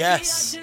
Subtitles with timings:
[0.00, 0.56] Yes,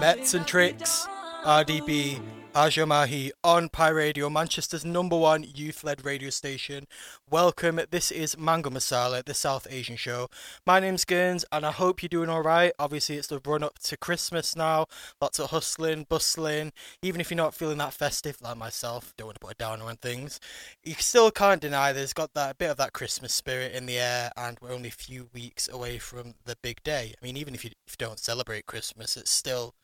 [0.00, 1.06] Metz and Trix,
[1.44, 2.20] RDB,
[2.56, 6.86] Aja Mahi on Pi Radio, Manchester's number one youth led radio station.
[7.28, 10.28] Welcome, this is Mango Masala, the South Asian show.
[10.64, 12.72] My name's Gurns, and I hope you're doing alright.
[12.78, 14.86] Obviously, it's the run up to Christmas now,
[15.20, 16.72] lots of hustling, bustling.
[17.02, 19.86] Even if you're not feeling that festive like myself, don't want to put a downer
[19.86, 20.38] on things,
[20.84, 24.30] you still can't deny there's got that bit of that Christmas spirit in the air,
[24.36, 27.14] and we're only a few weeks away from the big day.
[27.20, 29.74] I mean, even if you, if you don't celebrate Christmas, it's still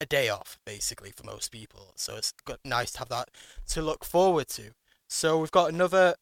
[0.00, 1.92] a day off basically for most people.
[1.96, 2.32] So it's
[2.64, 3.28] nice to have that
[3.68, 4.70] to look forward to.
[5.08, 6.14] So we've got another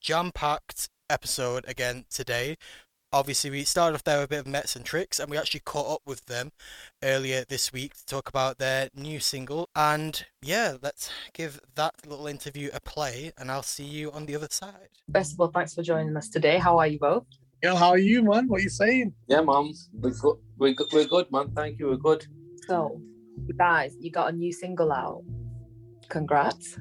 [0.00, 2.56] jam-packed episode again today.
[3.10, 5.60] Obviously, we started off there with a bit of Metz and Trix, and we actually
[5.60, 6.52] caught up with them
[7.02, 9.70] earlier this week to talk about their new single.
[9.74, 14.36] And yeah, let's give that little interview a play, and I'll see you on the
[14.36, 14.90] other side.
[15.10, 16.58] First of all, thanks for joining us today.
[16.58, 17.24] How are you both?
[17.62, 18.46] Yo, how are you, man?
[18.46, 19.14] What are you saying?
[19.26, 19.72] Yeah, mom.
[19.94, 20.36] We're good.
[20.58, 21.50] We're good, we're good man.
[21.56, 21.88] Thank you.
[21.88, 22.26] We're good.
[22.68, 23.00] So,
[23.46, 25.24] you guys, you got a new single out.
[26.08, 26.78] Congrats.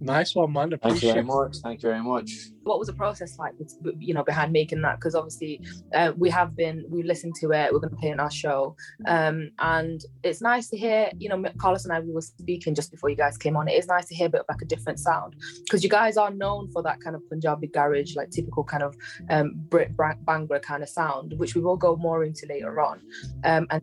[0.00, 0.76] Nice one, man.
[0.82, 1.56] Thank you very much.
[1.62, 2.30] Thank you very much.
[2.64, 3.54] What was the process like,
[3.98, 4.96] you know, behind making that?
[4.96, 5.60] Because obviously,
[5.94, 7.72] uh, we have been, we listened to it.
[7.72, 11.10] We're going to play it in our show, um, and it's nice to hear.
[11.18, 13.66] You know, Carlos and I we were speaking just before you guys came on.
[13.68, 16.16] It is nice to hear a bit of like a different sound because you guys
[16.16, 18.94] are known for that kind of Punjabi garage, like typical kind of
[19.30, 23.00] um, Brit bang- Bhangra kind of sound, which we will go more into later on,
[23.44, 23.80] um, and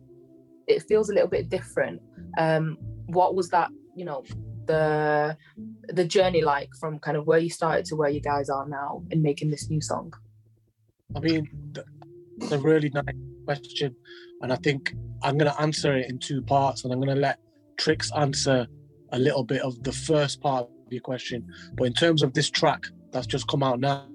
[0.72, 2.00] it feels a little bit different.
[2.38, 3.70] Um, what was that?
[3.94, 4.24] You know,
[4.66, 5.36] the
[5.88, 9.02] the journey like from kind of where you started to where you guys are now
[9.10, 10.12] in making this new song?
[11.14, 11.48] I mean,
[12.38, 13.04] it's a really nice
[13.44, 13.94] question,
[14.40, 17.20] and I think I'm going to answer it in two parts, and I'm going to
[17.20, 17.38] let
[17.76, 18.66] Trix answer
[19.12, 21.46] a little bit of the first part of your question.
[21.74, 24.06] But in terms of this track that's just come out now,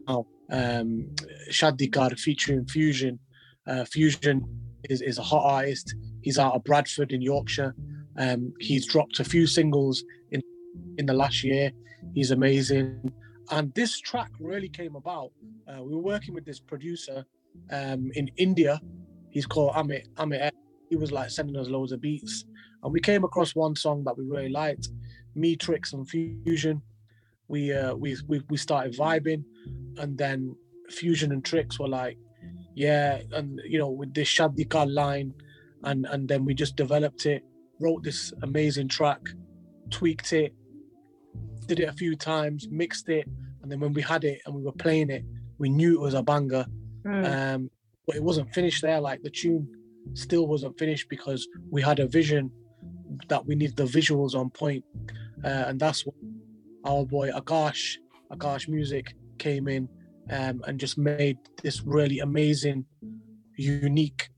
[0.49, 1.09] um,
[1.52, 3.19] Shaadi Kar featuring Fusion,
[3.67, 4.44] uh, Fusion
[4.86, 5.95] is, is a hot artist.
[6.28, 7.73] He's out of Bradford in Yorkshire.
[8.17, 10.42] Um, he's dropped a few singles in
[10.97, 11.72] in the last year.
[12.14, 13.14] He's amazing.
[13.50, 15.32] And this track really came about.
[15.70, 17.26] Uh, we were working with this producer
[17.71, 18.82] um, in India.
[19.30, 20.04] He's called Amit.
[20.16, 20.52] Amit.
[20.89, 22.43] He was like sending us loads of beats,
[22.83, 24.89] and we came across one song that we really liked.
[25.33, 26.82] Me, Trix, and Fusion.
[27.48, 29.45] We uh, we we we started vibing,
[29.95, 30.58] and then
[30.89, 32.17] Fusion and Trix were like,
[32.76, 35.33] yeah, and you know with this Shadika line,
[35.87, 37.43] and and then we just developed it,
[37.80, 39.21] wrote this amazing track,
[39.89, 40.53] tweaked it,
[41.65, 43.25] did it a few times, mixed it,
[43.61, 45.23] and then when we had it and we were playing it,
[45.58, 46.65] we knew it was a banger.
[47.05, 47.71] Um,
[48.05, 48.99] but it wasn't finished there.
[48.99, 49.67] Like the tune
[50.14, 52.52] still wasn't finished because we had a vision
[53.30, 54.83] that we needed the visuals on point,
[55.43, 56.42] uh, and that's when
[56.86, 57.95] our boy Akash,
[58.31, 59.87] Akash Music came in
[60.31, 62.86] um, and just made this really amazing,
[63.55, 64.30] unique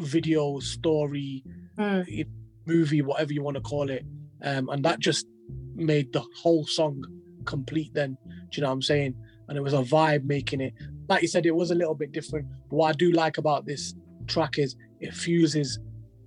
[0.00, 1.44] video story,
[1.78, 2.26] Mm.
[2.66, 4.04] movie, whatever you want to call it,
[4.42, 5.26] um, and that just
[5.74, 7.02] made the whole song
[7.46, 7.92] complete.
[7.94, 9.14] Then, do you know what I'm saying?
[9.48, 10.74] And it was a vibe making it.
[11.08, 12.46] Like you said, it was a little bit different.
[12.68, 13.94] But what I do like about this
[14.26, 15.78] track is it fuses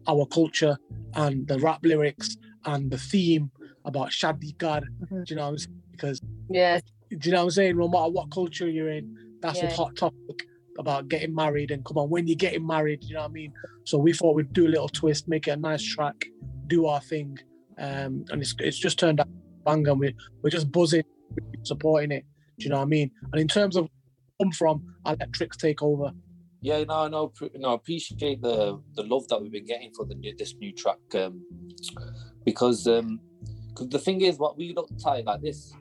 [0.07, 0.78] our culture
[1.13, 2.35] and the rap lyrics
[2.66, 3.51] and the theme
[3.85, 4.81] about Shaadi Kar.
[4.81, 5.25] Mhm.
[5.25, 5.81] Do you know what I'm saying?
[5.91, 6.79] Because Yeah,
[7.09, 7.78] do you know what I'm saying?
[7.78, 10.47] No matter what culture you're in, that's a hot topic
[10.79, 11.72] about getting married.
[11.72, 13.53] And come on, when you're getting married, you know what I mean?
[13.85, 16.25] So we thought we'd do a little twist, make it a nice track,
[16.67, 17.38] do our thing.
[17.78, 19.28] Um, and it's it's just turned out
[19.66, 21.03] bang and we're, we're just buzzing,
[21.63, 22.25] supporting it.
[22.59, 23.12] Do you know what I mean?
[23.31, 23.89] And in terms of
[24.41, 26.12] come from, I'll let Trix take over.
[26.62, 27.73] Yeah, no, no, no.
[27.73, 31.45] Appreciate the the love that we've been getting for the new, this new track, um,
[32.45, 33.19] because um,
[33.75, 35.73] cause the thing is, what we looked at like this.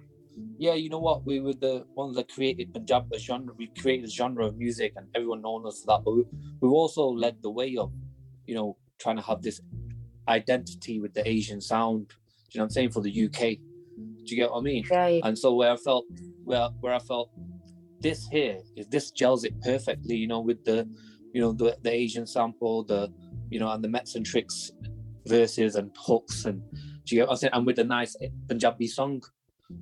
[0.59, 1.25] Yeah, you know what?
[1.25, 3.55] We were the ones that created Punjab the genre.
[3.57, 6.05] We created a genre of music, and everyone known us for that.
[6.05, 6.25] But we,
[6.61, 7.93] we've also led the way of,
[8.47, 9.61] you know, trying to have this
[10.29, 12.09] identity with the Asian sound.
[12.09, 12.15] Do
[12.53, 13.59] you know what I'm saying for the UK?
[13.97, 14.85] Do you get what I mean?
[14.91, 15.21] yeah.
[15.25, 16.05] and so where I felt
[16.45, 17.31] where where I felt
[18.01, 20.89] this here is this gels it perfectly, you know, with the
[21.33, 23.13] you know the the Asian sample, the
[23.51, 24.71] you know, and the Metz and Trix
[25.27, 26.63] verses and hooks and
[27.05, 27.53] do you get what I'm saying?
[27.53, 28.17] And with a nice
[28.49, 29.23] Punjabi song.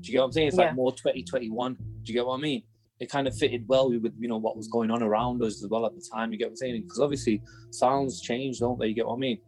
[0.00, 0.48] Do you get what I'm saying?
[0.48, 0.66] It's Yeah.
[0.66, 1.74] like more 2021.
[1.74, 2.62] Do you get what I mean?
[3.00, 5.68] It kind of fitted well with you know what was going on around us as
[5.70, 6.32] well at the time.
[6.32, 6.82] You get what I'm saying?
[6.82, 8.88] Because obviously sounds change, don't they?
[8.88, 9.38] You get what I mean?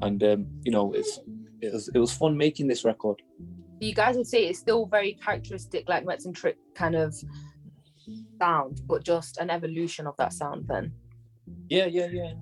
[0.00, 1.18] And um, you know, it's
[1.60, 3.22] it was it was fun making this record.
[3.80, 7.14] You guys would say it's still very characteristic, like Metz and Trick kind of
[8.38, 10.66] sound, but just an evolution of that sound.
[10.68, 10.92] Then,
[11.68, 12.32] Yeah, yeah, yeah.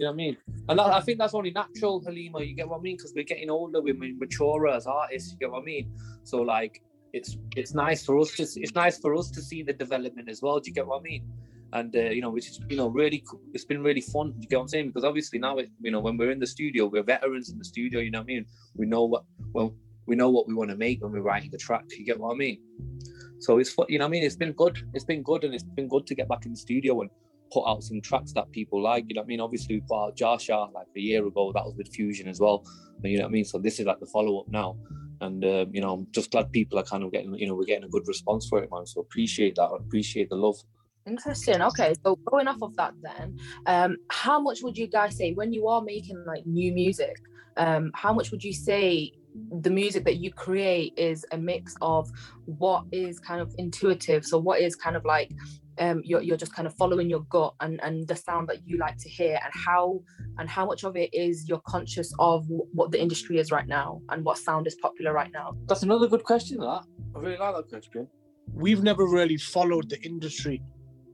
[0.00, 0.36] You know what I mean?
[0.70, 2.42] And that, I think that's only natural, Halima.
[2.42, 2.96] You get what I mean?
[2.96, 5.32] Because we're getting older, we're maturer as artists.
[5.32, 5.92] You get what I mean?
[6.24, 6.82] So like,
[7.12, 10.40] it's it's nice for us to it's nice for us to see the development as
[10.40, 10.58] well.
[10.58, 11.28] Do you get what I mean?
[11.72, 14.34] and uh, you know, which is you know really it's been really fun.
[14.40, 14.86] You get what I'm saying?
[14.88, 17.64] Because obviously now it, you know when we're in the studio, we're veterans in the
[17.64, 18.00] studio.
[18.00, 18.46] You know what I mean?
[18.74, 19.74] We know what well
[20.06, 21.84] we know what we want to make when we're writing the track.
[21.90, 22.58] You get what I mean?
[23.38, 24.24] So it's you know what I mean.
[24.24, 24.78] It's been good.
[24.94, 27.10] It's been good, and it's been good to get back in the studio and
[27.52, 29.04] put out some tracks that people like.
[29.08, 29.40] You know what I mean?
[29.40, 31.52] Obviously, we put out Jasha like a year ago.
[31.54, 32.64] That was with Fusion as well.
[33.02, 33.44] You know what I mean?
[33.44, 34.76] So this is like the follow up now.
[35.20, 37.64] And um, you know, I'm just glad people are kind of getting, you know, we're
[37.64, 38.86] getting a good response for it, man.
[38.86, 39.68] So appreciate that.
[39.68, 40.56] Appreciate the love.
[41.06, 41.62] Interesting.
[41.62, 45.52] Okay, so going off of that, then, um, how much would you guys say when
[45.52, 47.16] you are making like new music?
[47.56, 49.12] Um, how much would you say
[49.60, 52.10] the music that you create is a mix of
[52.44, 54.24] what is kind of intuitive?
[54.24, 55.32] So, what is kind of like
[55.80, 58.76] um, you're, you're just kind of following your gut and, and the sound that you
[58.76, 60.00] like to hear and how
[60.38, 64.00] and how much of it is you're conscious of what the industry is right now
[64.10, 65.52] and what sound is popular right now.
[65.66, 66.84] That's another good question that.
[67.16, 68.06] I really like that question.
[68.52, 70.62] We've never really followed the industry.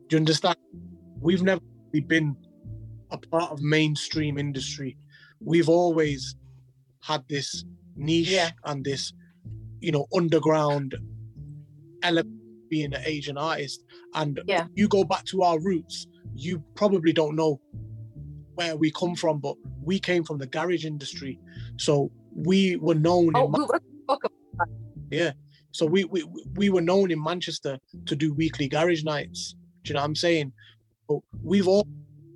[0.08, 0.56] Do you understand?
[1.20, 1.60] We've never
[1.92, 2.36] really been
[3.12, 4.96] a part of mainstream industry.
[5.40, 6.34] We've always
[7.02, 7.64] had this
[7.94, 8.50] niche yeah.
[8.64, 9.12] and this
[9.80, 10.96] you know underground
[12.02, 12.35] element
[12.68, 13.84] being an Asian artist.
[14.14, 14.66] And yeah.
[14.74, 17.60] you go back to our roots, you probably don't know
[18.54, 21.38] where we come from, but we came from the garage industry.
[21.78, 24.18] So we were known oh, in
[25.10, 25.32] Yeah.
[25.72, 26.24] So we, we
[26.54, 29.54] we were known in Manchester to do weekly garage nights.
[29.82, 30.52] Do you know what I'm saying?
[31.08, 31.86] But we've all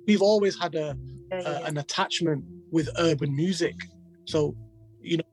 [0.07, 0.95] we've always had a,
[1.31, 1.59] yeah, yeah.
[1.59, 3.75] a an attachment with urban music.
[4.25, 4.55] So,
[5.01, 5.23] you know,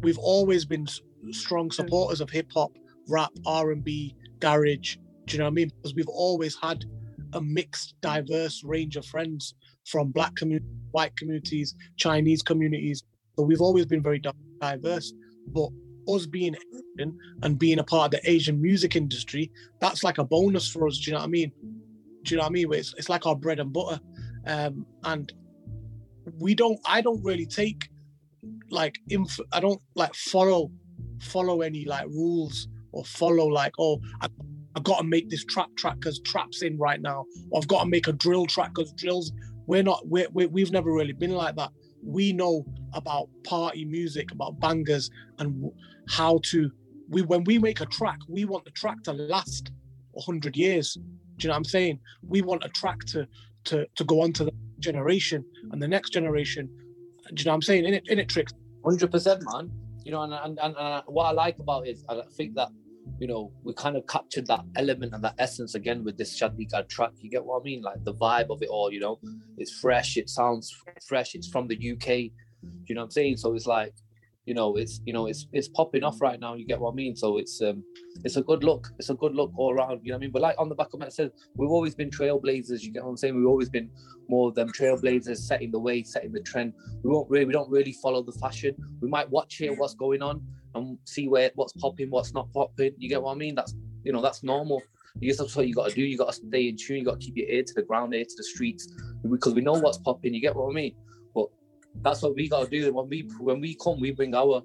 [0.00, 0.86] we've always been
[1.30, 2.72] strong supporters of hip hop,
[3.08, 4.96] rap, R and B, garage.
[5.26, 5.70] Do you know what I mean?
[5.76, 6.84] Because we've always had
[7.34, 9.54] a mixed, diverse range of friends
[9.84, 13.02] from black communities, white communities, Chinese communities.
[13.36, 14.22] So we've always been very
[14.60, 15.12] diverse.
[15.48, 15.68] But
[16.08, 19.50] us being Asian and being a part of the Asian music industry,
[19.80, 20.98] that's like a bonus for us.
[20.98, 21.52] Do you know what I mean?
[22.24, 22.72] Do you know what I mean?
[22.72, 24.00] It's, it's like our bread and butter.
[24.46, 25.32] Um, and
[26.38, 27.88] we don't, I don't really take
[28.70, 30.70] like, inf- I don't like follow,
[31.20, 34.28] follow any like rules or follow like, oh, I,
[34.76, 37.24] I got to make this trap track because trap's in right now.
[37.50, 39.32] Or I've got to make a drill track because drills.
[39.66, 40.06] We're not.
[40.06, 41.70] We're, we we've never really been like that.
[42.02, 42.64] We know
[42.94, 45.70] about party music, about bangers, and
[46.08, 46.70] how to.
[47.08, 49.72] We when we make a track, we want the track to last
[50.24, 50.94] hundred years.
[50.94, 51.02] Do
[51.44, 52.00] you know what I'm saying?
[52.26, 53.26] We want a track to
[53.64, 56.68] to to go on to the generation and the next generation.
[57.34, 57.84] Do you know what I'm saying?
[57.84, 58.52] In it, in it, Trix.
[58.84, 59.70] Hundred percent, man
[60.08, 62.70] you know, and, and, and, and what I like about it is I think that,
[63.18, 66.88] you know, we kind of captured that element and that essence again with this Chandigarh
[66.88, 67.10] track.
[67.20, 67.82] You get what I mean?
[67.82, 69.20] Like the vibe of it all, you know,
[69.58, 70.74] it's fresh, it sounds
[71.06, 72.08] fresh, it's from the UK.
[72.86, 73.36] You know what I'm saying?
[73.36, 73.92] So it's like,
[74.48, 76.54] you know, it's you know, it's it's popping off right now.
[76.54, 77.14] You get what I mean?
[77.14, 77.84] So it's um,
[78.24, 78.88] it's a good look.
[78.98, 80.00] It's a good look all around.
[80.02, 80.30] You know what I mean?
[80.30, 82.80] But like on the back of my said, we've always been trailblazers.
[82.80, 83.36] You get what I'm saying?
[83.36, 83.90] We've always been
[84.26, 86.72] more of them trailblazers, setting the way, setting the trend.
[87.02, 88.74] We won't really, we don't really follow the fashion.
[89.02, 90.40] We might watch here what's going on
[90.74, 92.92] and see where what's popping, what's not popping.
[92.96, 93.54] You get what I mean?
[93.54, 94.80] That's you know, that's normal.
[95.20, 96.02] Guess that's what you got to do.
[96.02, 96.98] You got to stay in tune.
[96.98, 98.88] You got to keep your ear to the ground, ear to the streets,
[99.28, 100.32] because we know what's popping.
[100.32, 100.94] You get what I mean?
[102.02, 102.92] But that's what we got to do.
[102.92, 104.62] When we when we come, we bring our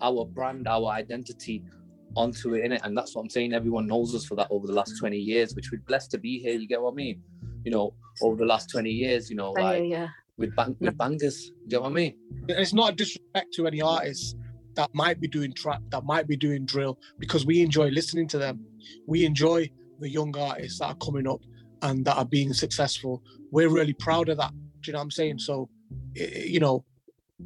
[0.00, 1.64] our brand, our identity
[2.16, 3.54] onto it in it, and that's what I'm saying.
[3.54, 6.38] Everyone knows us for that over the last 20 years, which we're blessed to be
[6.38, 6.54] here.
[6.54, 7.22] You get what I mean?
[7.64, 10.08] You know, over the last 20 years, you know, like yeah.
[10.36, 11.52] with bang with bangers.
[11.62, 12.14] You get what I mean?
[12.48, 14.34] It's not a disrespect to any artists
[14.74, 18.38] that might be doing trap, that might be doing drill, because we enjoy listening to
[18.38, 18.64] them.
[19.06, 19.70] We enjoy
[20.00, 21.40] the young artists that are coming up
[21.82, 23.22] and that are being successful.
[23.50, 24.52] We're really proud of that.
[24.52, 25.38] Do you know what I'm saying?
[25.38, 25.68] So,
[26.14, 26.84] you know,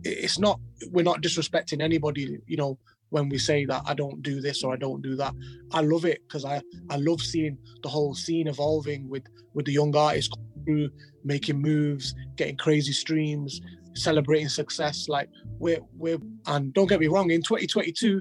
[0.02, 0.60] it's not
[0.90, 2.78] we're not disrespecting anybody you know
[3.10, 5.32] when we say that I don't do this or I don't do that.
[5.72, 6.60] I love it because I
[6.90, 9.24] I love seeing the whole scene evolving with
[9.54, 10.34] with the young artists
[10.64, 10.90] through
[11.24, 13.60] making moves, getting crazy streams,
[13.94, 15.08] celebrating success.
[15.08, 18.20] Like we're we're and don't get me wrong, in 2022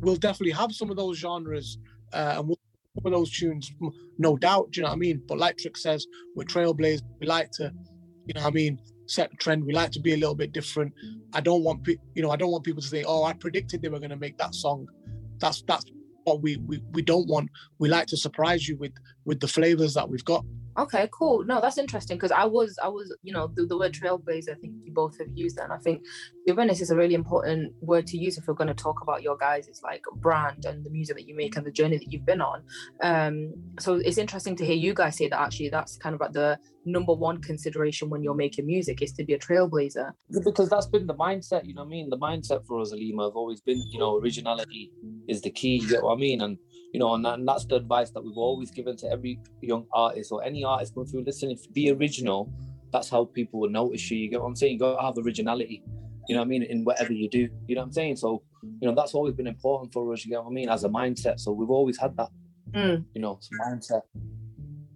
[0.00, 1.78] we'll definitely have some of those genres
[2.12, 2.58] uh, and we'll
[3.02, 3.72] some of those tunes,
[4.18, 4.70] no doubt.
[4.72, 5.22] Do you know what I mean?
[5.28, 7.02] But like Trick says, we're trailblazers.
[7.20, 7.72] We like to,
[8.26, 9.64] you know what I mean, set trend.
[9.64, 10.92] We like to be a little bit different.
[11.32, 13.88] I don't want you know I don't want people to think, oh, I predicted they
[13.88, 14.86] were going to make that song.
[15.38, 15.84] That's that's
[16.24, 17.50] what we, we we don't want.
[17.78, 18.92] We like to surprise you with
[19.24, 20.44] with the flavors that we've got.
[20.78, 21.44] Okay, cool.
[21.44, 24.50] No, that's interesting because I was, I was, you know, the, the word trailblazer.
[24.50, 26.04] I think you both have used that, and I think
[26.48, 29.36] awareness is a really important word to use if we're going to talk about your
[29.36, 29.66] guys.
[29.66, 32.40] It's like brand and the music that you make and the journey that you've been
[32.40, 32.62] on.
[33.02, 35.40] Um, so it's interesting to hear you guys say that.
[35.40, 39.24] Actually, that's kind of like the number one consideration when you're making music is to
[39.24, 40.12] be a trailblazer.
[40.44, 41.66] Because that's been the mindset.
[41.66, 42.08] You know what I mean?
[42.08, 44.92] The mindset for us, Alima, have always been, you know, originality
[45.28, 45.80] is the key.
[45.82, 46.40] You get what I mean?
[46.40, 46.56] And
[46.92, 50.32] you know, and, and that's the advice that we've always given to every young artist
[50.32, 51.24] or any artist going through.
[51.24, 52.52] Listen, if be original,
[52.92, 54.18] that's how people will notice you.
[54.18, 54.74] You get what I'm saying?
[54.74, 55.82] You got to have originality.
[56.28, 56.62] You know what I mean?
[56.64, 58.16] In whatever you do, you know what I'm saying?
[58.16, 58.42] So,
[58.80, 60.24] you know, that's always been important for us.
[60.24, 60.68] You get what I mean?
[60.68, 61.40] As a mindset.
[61.40, 62.28] So we've always had that,
[62.72, 63.04] Mm.
[63.14, 64.02] you know, mindset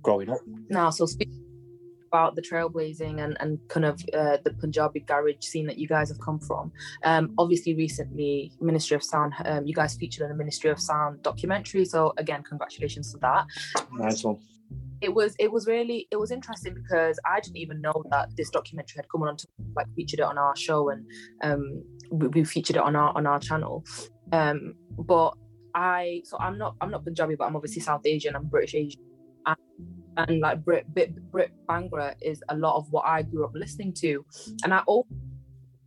[0.02, 0.40] growing up.
[0.68, 1.41] Now, so speaking
[2.12, 6.10] about the trailblazing and, and kind of uh, the Punjabi garage scene that you guys
[6.10, 6.70] have come from,
[7.04, 11.22] um, obviously recently Ministry of Sound, um, you guys featured in a Ministry of Sound
[11.22, 11.84] documentary.
[11.86, 13.46] So again, congratulations to that.
[13.92, 14.38] Nice one.
[15.00, 18.50] It was it was really it was interesting because I didn't even know that this
[18.50, 21.04] documentary had come on to like featured it on our show and
[21.42, 23.84] um, we, we featured it on our on our channel.
[24.30, 25.34] Um, but
[25.74, 28.36] I so I'm not I'm not Punjabi, but I'm obviously South Asian.
[28.36, 29.00] I'm British Asian,
[30.16, 33.92] and, like Brit, Brit Brit Bhangra is a lot of what I grew up listening
[33.94, 34.24] to,
[34.64, 35.06] and I always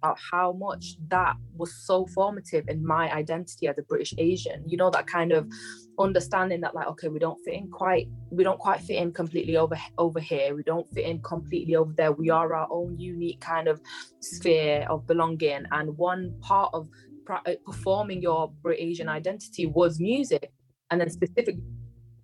[0.05, 4.63] about how much that was so formative in my identity as a British Asian.
[4.67, 5.47] You know that kind of
[5.97, 9.57] understanding that like okay we don't fit in quite we don't quite fit in completely
[9.57, 10.55] over over here.
[10.55, 12.11] We don't fit in completely over there.
[12.11, 13.81] We are our own unique kind of
[14.19, 15.63] sphere of belonging.
[15.71, 16.87] And one part of
[17.29, 20.51] uh, performing your Brit Asian identity was music.
[20.91, 21.63] And then specifically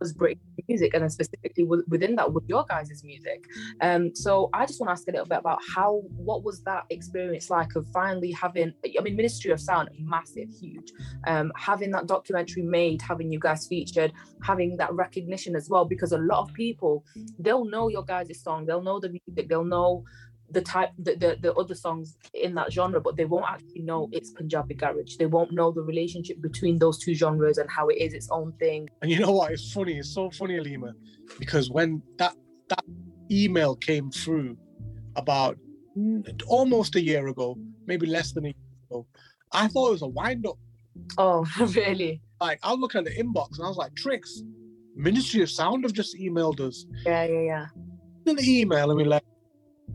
[0.01, 3.45] was British music and then specifically within that was your guys' music.
[3.81, 6.83] Um so I just want to ask a little bit about how what was that
[6.89, 10.91] experience like of finally having I mean Ministry of Sound massive huge.
[11.27, 14.11] Um having that documentary made having you guys featured
[14.43, 17.05] having that recognition as well because a lot of people
[17.39, 20.03] they'll know your guys' song they'll know the music they'll know
[20.51, 24.09] the type the, the the other songs in that genre but they won't actually know
[24.11, 27.97] it's punjabi garage they won't know the relationship between those two genres and how it
[28.05, 29.51] is its own thing And you know what?
[29.53, 29.97] It's funny.
[30.01, 30.91] It's so funny, Alima,
[31.39, 31.89] because when
[32.21, 32.33] that
[32.73, 32.83] that
[33.41, 34.57] email came through
[35.15, 35.57] about
[36.47, 39.05] almost a year ago, maybe less than a year ago,
[39.51, 40.57] I thought it was a wind up.
[41.17, 41.45] oh
[41.81, 44.41] really Like I was looking at the inbox and I was like, Trix,
[44.95, 46.85] Ministry of Sound have just emailed us.
[47.05, 47.65] yeah yeah yeah
[48.27, 49.23] In the email, and we like,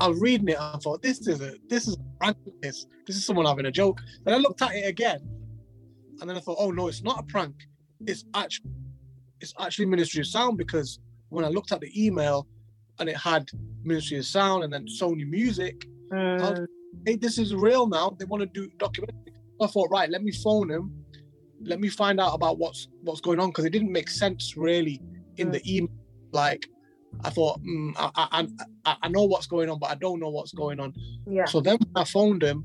[0.01, 0.57] I was reading it.
[0.57, 2.37] And I thought, this is a this is a prank.
[2.63, 4.01] This this is someone having a joke.
[4.25, 5.21] Then I looked at it again,
[6.21, 7.55] and then I thought, oh no, it's not a prank.
[8.07, 8.71] It's actually
[9.41, 10.99] it's actually Ministry of Sound because
[11.29, 12.47] when I looked at the email,
[12.99, 13.49] and it had
[13.85, 16.67] Ministry of Sound and then Sony Music, Mm,
[17.05, 18.17] hey, this is real now.
[18.19, 19.33] They want to do documentary.
[19.61, 20.93] I thought, right, let me phone him.
[21.63, 25.01] Let me find out about what's what's going on because it didn't make sense really
[25.39, 25.91] in the email.
[26.33, 26.67] Like,
[27.25, 28.47] I thought, mm, I,
[28.85, 30.95] I, I know what's going on, but I don't know what's going on.
[31.27, 32.65] yeah So then I phoned him,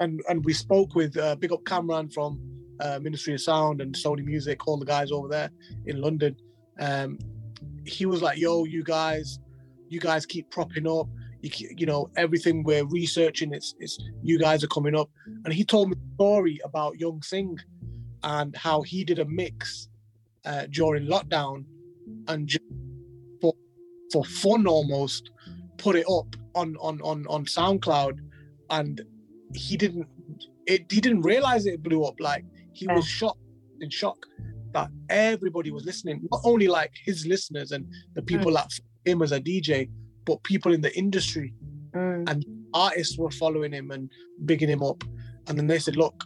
[0.00, 2.40] and and we spoke with uh, Big Up Cameron from
[2.80, 5.50] uh, Ministry of Sound and Sony Music, all the guys over there
[5.86, 6.36] in London.
[6.80, 7.18] Um,
[7.84, 9.38] he was like, "Yo, you guys,
[9.88, 11.08] you guys keep propping up.
[11.42, 13.52] You, you know everything we're researching.
[13.54, 15.10] It's it's you guys are coming up."
[15.44, 17.58] And he told me a story about Yung Singh
[18.24, 19.88] and how he did a mix
[20.44, 21.64] uh, during lockdown
[22.28, 22.64] and just
[24.12, 25.30] for fun almost
[25.78, 28.18] put it up on on on on SoundCloud,
[28.70, 29.00] and
[29.54, 30.06] he didn't
[30.66, 32.14] it he didn't realize it blew up.
[32.20, 33.40] Like he was shocked
[33.80, 34.18] in shock
[34.72, 38.70] that everybody was listening, not only like his listeners and the people that
[39.04, 39.90] him as a DJ,
[40.24, 41.52] but people in the industry,
[41.94, 42.42] Mm,
[42.72, 44.10] artists were following him and
[44.46, 45.04] bigging him up.
[45.46, 46.24] And then they said, look.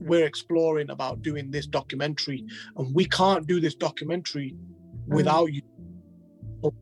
[0.00, 2.44] We're exploring about doing this documentary,
[2.76, 4.54] and we can't do this documentary
[5.06, 5.62] without you.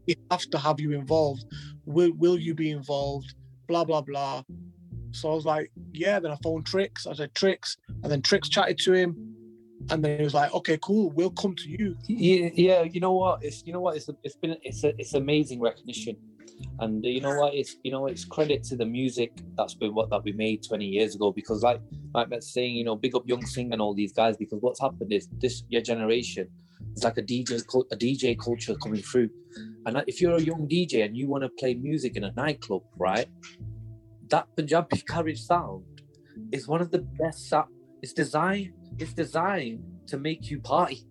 [0.07, 1.45] We have to have you involved.
[1.87, 3.35] Will Will you be involved?
[3.67, 4.43] Blah blah blah.
[5.13, 6.19] So I was like, yeah.
[6.19, 7.07] Then I phoned Trix.
[7.07, 9.35] I said Trix, and then Trix chatted to him,
[9.91, 11.11] and then he was like, okay, cool.
[11.11, 11.97] We'll come to you.
[12.07, 12.83] Yeah, yeah.
[12.83, 13.43] You know what?
[13.43, 13.97] It's you know what?
[13.97, 16.17] It's it's been it's a, it's amazing recognition,
[16.81, 17.55] and you know what?
[17.55, 20.85] It's you know it's credit to the music that's been what that we made 20
[20.85, 21.81] years ago because like
[22.15, 24.81] like Metz saying, you know, big up Yung Singh and all these guys because what's
[24.81, 26.49] happened is this your generation
[26.97, 27.61] is like a DJ
[27.93, 29.31] a DJ culture coming through,
[29.87, 32.83] and if you're a young DJ and you want to play music in a nightclub,
[32.97, 33.27] right?
[34.29, 35.85] That Punjabi garage sound
[36.53, 37.53] is one of the best.
[38.03, 38.73] It's designed.
[38.99, 41.05] It's designed to make you party.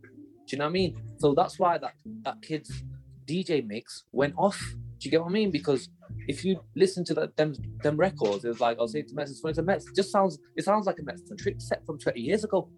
[0.47, 1.01] Do you know what I mean?
[1.17, 2.83] So that's why that that kid's
[3.25, 4.59] DJ mix went off.
[4.99, 5.51] Do you get what I mean?
[5.51, 5.89] Because
[6.27, 9.31] if you listen to that them them records, it was like I'll say to Metz,
[9.31, 9.87] it's a Metz.
[9.87, 12.69] It just sounds it sounds like a Metz and trick set from 20 years ago.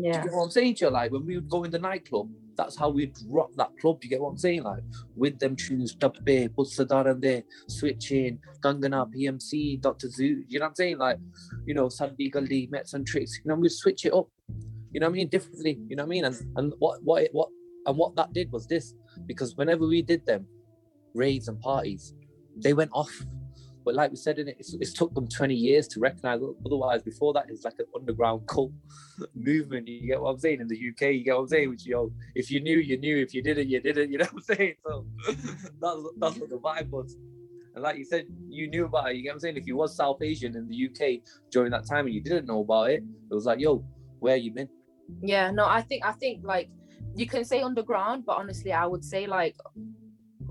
[0.00, 0.90] Do yeah you get what I'm saying to you?
[0.90, 4.00] Like when we would go in the nightclub, that's how we'd rock that club.
[4.00, 4.62] Do you get what I'm saying?
[4.62, 4.82] Like
[5.16, 6.50] with them tunes, Dabbe,
[7.20, 10.08] there, Switching, Gangana, PMC, Dr.
[10.08, 10.44] Zeus.
[10.48, 10.98] You know what I'm saying?
[10.98, 11.18] Like,
[11.66, 13.40] you know, Sandy Gully, Metz and Trix.
[13.44, 14.28] You know, we'd switch it up.
[14.92, 15.28] You know what I mean?
[15.28, 15.78] Differently.
[15.88, 16.24] You know what I mean?
[16.24, 17.48] And and what what it, what
[17.86, 18.94] and what that did was this,
[19.26, 20.46] because whenever we did them,
[21.14, 22.14] raves and parties,
[22.56, 23.12] they went off.
[23.84, 26.40] But like we said in it, it's, it's took them 20 years to recognize.
[26.64, 28.72] Otherwise, before that, it's like an underground cult
[29.34, 29.88] movement.
[29.88, 30.60] You get what I'm saying?
[30.60, 31.70] In the UK, you get what I'm saying?
[31.70, 33.16] Which, yo, if you knew, you knew.
[33.18, 34.12] If you didn't, you didn't.
[34.12, 34.74] You know what I'm saying?
[34.86, 37.16] So that's, that's what the vibe was.
[37.74, 39.16] And like you said, you knew about it.
[39.16, 39.56] You get what I'm saying?
[39.56, 42.60] If you was South Asian in the UK during that time and you didn't know
[42.60, 43.84] about it, it was like, yo,
[44.18, 44.68] where you been?
[45.22, 46.70] Yeah, no, I think I think like
[47.14, 49.56] you can say underground, but honestly, I would say like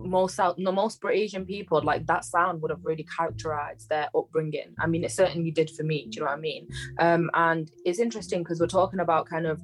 [0.03, 4.73] most South, no, most Asian people, like that sound would have really characterized their upbringing.
[4.79, 6.07] I mean, it certainly did for me.
[6.09, 6.67] Do you know what I mean?
[6.99, 9.61] Um, and it's interesting because we're talking about kind of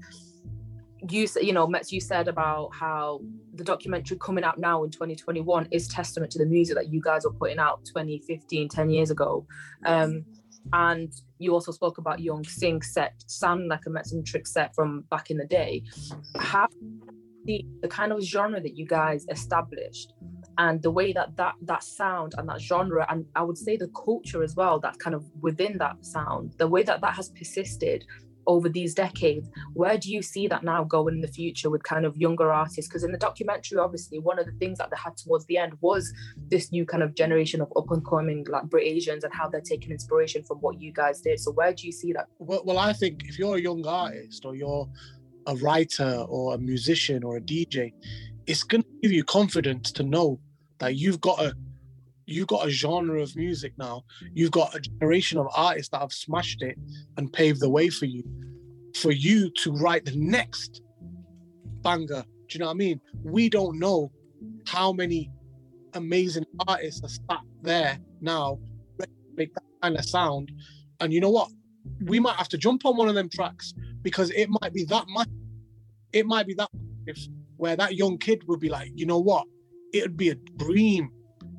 [1.09, 3.21] you you know Metz, you said about how
[3.53, 7.23] the documentary coming out now in 2021 is testament to the music that you guys
[7.23, 9.45] were putting out 2015 10 years ago
[9.85, 10.25] um,
[10.73, 14.73] and you also spoke about Yung Singh set sound like a Metz and Trix set
[14.75, 15.83] from back in the day
[16.35, 16.67] how
[17.47, 20.13] the, the kind of genre that you guys established
[20.59, 23.89] and the way that that that sound and that genre and i would say the
[24.05, 28.03] culture as well that kind of within that sound the way that that has persisted
[28.47, 32.05] over these decades where do you see that now going in the future with kind
[32.05, 32.87] of younger artists?
[32.87, 35.73] Because in the documentary obviously one of the things that they had towards the end
[35.81, 36.11] was
[36.47, 39.61] this new kind of generation of up and coming like brit asians and how they're
[39.61, 41.39] taking inspiration from what you guys did.
[41.39, 42.27] So where do you see that?
[42.39, 44.87] Well, well i think if you're a young artist or you're
[45.47, 47.91] a writer or a musician or a dj
[48.47, 50.39] it's going to give you confidence to know
[50.79, 51.53] that you've got a
[52.27, 54.03] you've got a genre of music now.
[54.33, 56.77] You've got a generation of artists that have smashed it
[57.15, 58.23] and paved the way for you,
[58.95, 60.81] for you to write the next
[61.81, 62.23] banger.
[62.23, 63.01] Do you know what I mean?
[63.23, 64.11] We don't know
[64.65, 65.31] how many
[65.93, 68.59] amazing artists are sat there now
[68.99, 70.51] ready to make that kind of sound.
[70.99, 71.49] And you know what?
[72.05, 73.73] We might have to jump on one of them tracks
[74.07, 75.27] because it might be that much.
[76.13, 76.69] It might be that
[77.57, 79.45] where that young kid would be like, you know what?
[79.91, 81.11] It would be a dream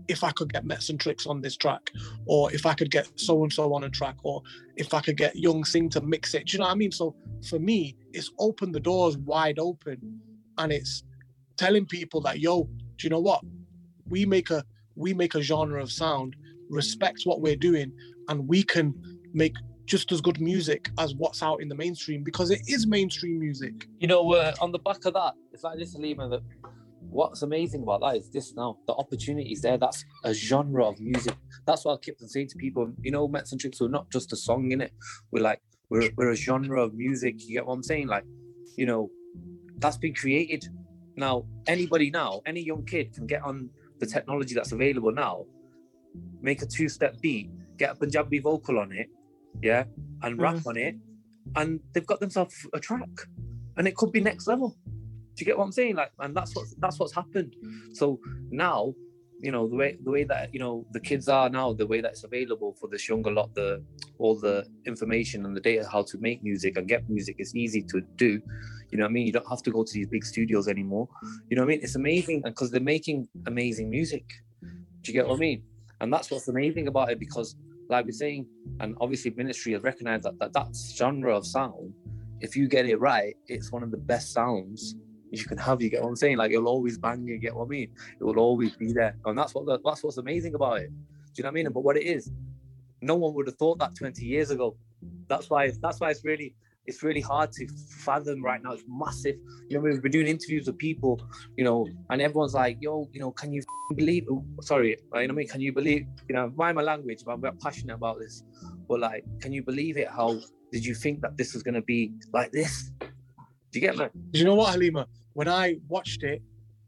[0.08, 1.90] if I could get Metz and Trix on this track,
[2.24, 4.40] or if I could get so and so on a track, or
[4.76, 6.46] if I could get Yung Singh to mix it.
[6.46, 6.90] Do you know what I mean?
[6.90, 7.14] So
[7.46, 9.98] for me, it's opened the doors wide open,
[10.56, 11.02] and it's
[11.58, 13.42] telling people that yo, do you know what?
[14.08, 14.64] We make a
[14.94, 16.34] we make a genre of sound,
[16.70, 17.92] respect what we're doing,
[18.28, 18.94] and we can
[19.34, 19.54] make
[19.88, 23.88] just as good music as what's out in the mainstream because it is mainstream music.
[23.98, 26.42] You know, uh, on the back of that, it's like this, Lima, that
[27.00, 29.78] what's amazing about that is this now the opportunities there.
[29.78, 31.34] That's a genre of music.
[31.66, 34.10] That's what i keep on saying to people you know Metz and Trix we're not
[34.10, 34.92] just a song in it
[35.30, 35.60] we're like
[35.90, 38.08] we're, we're a genre of music you get what i'm saying?
[38.08, 38.24] Like
[38.76, 39.10] you know
[39.78, 40.68] that's been created.
[41.16, 45.44] Now anybody now any young kid can get on the technology that's available now
[46.40, 49.08] make a two-step beat get a punjabi vocal on it
[49.62, 49.84] yeah
[50.22, 50.68] and rap mm-hmm.
[50.68, 50.94] on it
[51.56, 53.08] and they've got themselves a track
[53.76, 54.76] and it could be next level
[55.38, 55.94] do you get what I'm saying?
[55.94, 57.54] Like, and that's what that's what's happened.
[57.92, 58.18] So
[58.50, 58.92] now,
[59.40, 62.00] you know, the way the way that you know the kids are now, the way
[62.00, 63.80] that's available for this younger lot, the
[64.18, 67.82] all the information and the data how to make music and get music is easy
[67.82, 68.42] to do.
[68.90, 69.26] You know what I mean?
[69.28, 71.08] You don't have to go to these big studios anymore.
[71.48, 71.80] You know what I mean?
[71.84, 74.24] It's amazing because they're making amazing music.
[74.62, 75.62] Do you get what I mean?
[76.00, 77.54] And that's what's amazing about it because,
[77.88, 78.46] like we're saying,
[78.80, 81.92] and obviously Ministry has recognized that that, that genre of sound,
[82.40, 84.94] if you get it right, it's one of the best sounds
[85.30, 85.82] you can have.
[85.82, 86.36] You get what I'm saying?
[86.36, 87.26] Like it'll always bang.
[87.26, 87.90] You get what I mean?
[88.20, 90.90] It will always be there, and that's what the, that's what's amazing about it.
[90.90, 90.94] Do
[91.36, 91.72] you know what I mean?
[91.72, 92.30] But what it is,
[93.00, 94.76] no one would have thought that 20 years ago.
[95.28, 96.54] That's why that's why it's really
[96.88, 97.68] it's really hard to
[98.04, 98.72] fathom right now.
[98.72, 99.36] It's massive.
[99.68, 101.20] You know, we've been doing interviews with people,
[101.56, 103.62] you know, and everyone's like, "Yo, you know, can you
[103.94, 105.48] believe?" Oh, sorry, you know what I mean?
[105.48, 106.06] Can you believe?
[106.28, 108.42] You know, mind my language, but I'm very passionate about this.
[108.88, 110.08] But like, can you believe it?
[110.08, 110.40] How
[110.72, 112.90] did you think that this was going to be like this?
[113.00, 114.06] Do you get me?
[114.30, 115.06] Do you know what, Halima?
[115.34, 116.42] When I watched it,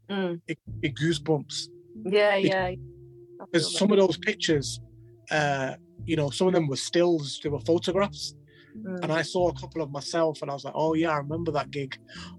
[0.09, 0.41] mm.
[0.47, 1.67] it, it goosebumps.
[2.05, 2.71] Yeah, yeah.
[3.39, 4.81] Because some of those pictures,
[5.29, 8.33] uh, you know, some of them were stills, they were photographs.
[8.77, 9.03] Mm.
[9.03, 11.51] And I saw a couple of myself and I was like, oh yeah, I remember
[11.51, 11.97] that gig.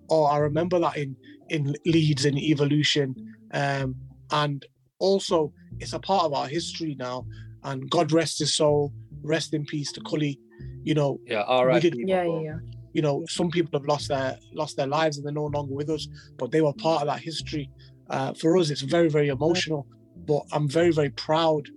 [0.08, 1.16] Or I remember that in
[1.48, 3.14] in Leeds in Evolution.
[3.52, 3.96] Um,
[4.30, 4.64] and
[4.98, 7.26] also it's a part of our history now.
[7.64, 8.92] And God rest his soul,
[9.22, 10.40] rest in peace to Cully.
[10.82, 11.80] You know, yeah, all right.
[11.80, 12.56] Did, yeah, yeah, yeah
[12.92, 15.90] you know some people have lost their lost their lives and they're no longer with
[15.90, 16.06] us
[16.38, 17.70] but they were part of that history
[18.10, 19.86] uh, for us it's very very emotional
[20.26, 21.68] but i'm very very proud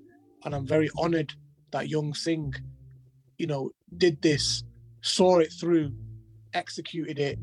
[0.43, 1.33] and i'm very honored
[1.71, 2.53] that Yung Singh
[3.37, 4.63] you know did this
[5.01, 5.91] saw it through
[6.53, 7.37] executed it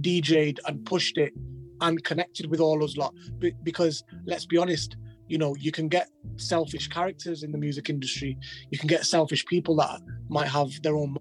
[0.00, 1.32] dj'd and pushed it
[1.80, 3.14] and connected with all those lot
[3.62, 4.96] because let's be honest
[5.28, 8.36] you know you can get selfish characters in the music industry
[8.70, 11.16] you can get selfish people that might have their own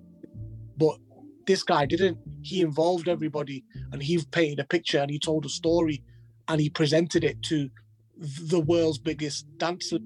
[0.78, 0.98] but
[1.48, 2.18] this guy didn't.
[2.44, 6.04] He involved everybody and he painted a picture and he told a story
[6.50, 7.70] and he presented it to
[8.18, 9.98] the world's biggest dancer.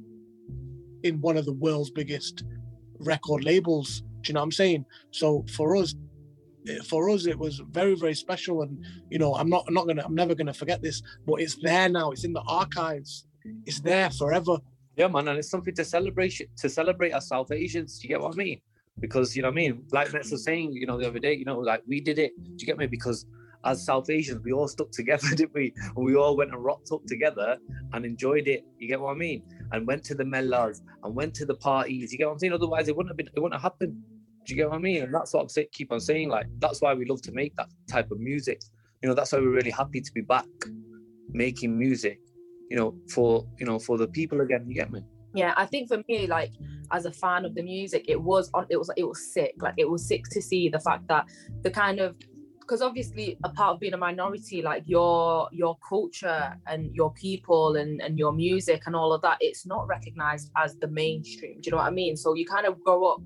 [1.04, 2.44] in one of the world's biggest
[3.00, 4.04] record labels.
[4.28, 4.86] You know what I'm saying?
[5.12, 5.96] So for us,
[6.86, 8.62] for us, it was very, very special.
[8.62, 11.02] And you know, I'm not, I'm not gonna, I'm never gonna forget this.
[11.26, 12.12] But it's there now.
[12.12, 13.26] It's in the archives.
[13.66, 14.58] It's there forever.
[14.98, 18.00] Yeah, man, and it's something to celebrate to celebrate as South Asians.
[18.00, 18.62] Do you get what I mean?
[19.00, 19.84] Because you know what I mean.
[19.92, 22.32] Like Metz was saying, you know, the other day, you know, like we did it.
[22.38, 22.88] Do you get me?
[22.88, 23.26] Because
[23.64, 25.74] as South Asians, we all stuck together, didn't we?
[25.96, 27.58] And we all went and rocked up together
[27.94, 28.66] and enjoyed it.
[28.78, 29.44] You get what I mean?
[29.72, 32.12] And went to the mellas and went to the parties.
[32.12, 32.54] You get what I'm saying?
[32.54, 33.30] Otherwise, it wouldn't have been.
[33.36, 33.98] It wouldn't have happened.
[34.46, 35.04] Do you get what I mean?
[35.04, 35.68] And that's what saying.
[35.72, 36.30] Keep on saying.
[36.30, 38.62] Like that's why we love to make that type of music.
[39.02, 40.46] You know, that's why we're really happy to be back
[41.30, 42.20] making music.
[42.70, 44.66] You know, for you know for the people again.
[44.68, 45.02] You get me?
[45.34, 46.52] yeah i think for me like
[46.92, 49.74] as a fan of the music it was on it was it was sick like
[49.78, 51.26] it was sick to see the fact that
[51.64, 52.16] the kind of
[52.60, 57.76] because obviously a part of being a minority like your your culture and your people
[57.76, 61.68] and and your music and all of that it's not recognized as the mainstream do
[61.68, 63.22] you know what i mean so you kind of grow up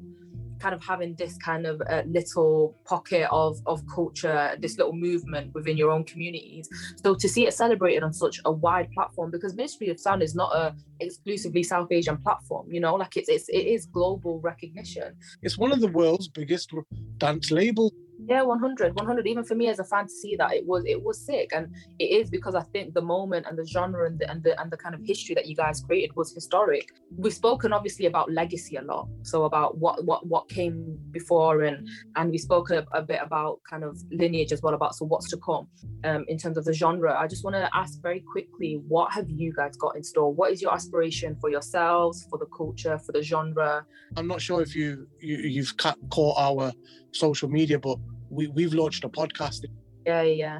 [0.59, 5.53] kind of having this kind of uh, little pocket of of culture this little movement
[5.53, 6.69] within your own communities
[7.01, 10.35] so to see it celebrated on such a wide platform because ministry of sound is
[10.35, 15.15] not a exclusively south asian platform you know like it's, it's it is global recognition
[15.41, 16.71] It's one of the world's biggest
[17.17, 17.91] dance labels.
[18.27, 21.01] Yeah 100 100 even for me as a fan to see that it was it
[21.01, 21.51] was sick.
[21.53, 24.59] And it is because i think the moment and the genre and the, and the
[24.59, 26.89] and the kind of history that you guys created was historic.
[27.15, 29.07] We've spoken obviously about legacy a lot.
[29.23, 33.59] So about what what what came before and and we spoke a, a bit about
[33.69, 35.67] kind of lineage as well about so what's to come
[36.03, 37.13] um in terms of the genre.
[37.17, 40.33] I just want to ask very quickly what have you guys got in store?
[40.33, 43.85] What is your aspiration for yourselves for the culture for the genre?
[44.17, 46.71] I'm not sure if you, you you've ca- caught our
[47.15, 47.97] social media, but
[48.29, 49.61] we we've launched a podcast.
[50.05, 50.59] yeah yeah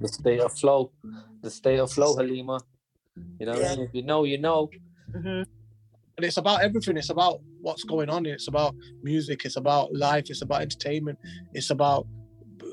[0.00, 0.90] The state of flow,
[1.42, 2.58] the state of flow, Halima.
[3.38, 3.76] You know, Yeah.
[3.84, 4.68] if you know, you know.
[5.14, 5.42] hmm
[6.16, 6.98] and it's about everything.
[6.98, 8.26] It's about what's going on.
[8.26, 9.38] It's about music.
[9.46, 10.26] It's about life.
[10.28, 11.18] It's about entertainment.
[11.54, 12.06] It's about
[12.62, 12.66] uh,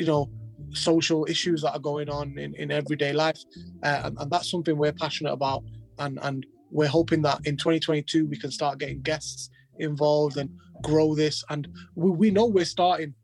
[0.00, 0.28] you know
[0.72, 3.38] social issues that are going on in, in everyday life,
[3.82, 5.62] uh, and, and that's something we're passionate about.
[5.98, 9.48] And and we're hoping that in 2022 we can start getting guests
[9.80, 10.50] involved and
[10.82, 11.44] grow this.
[11.50, 13.14] And we, we know we're starting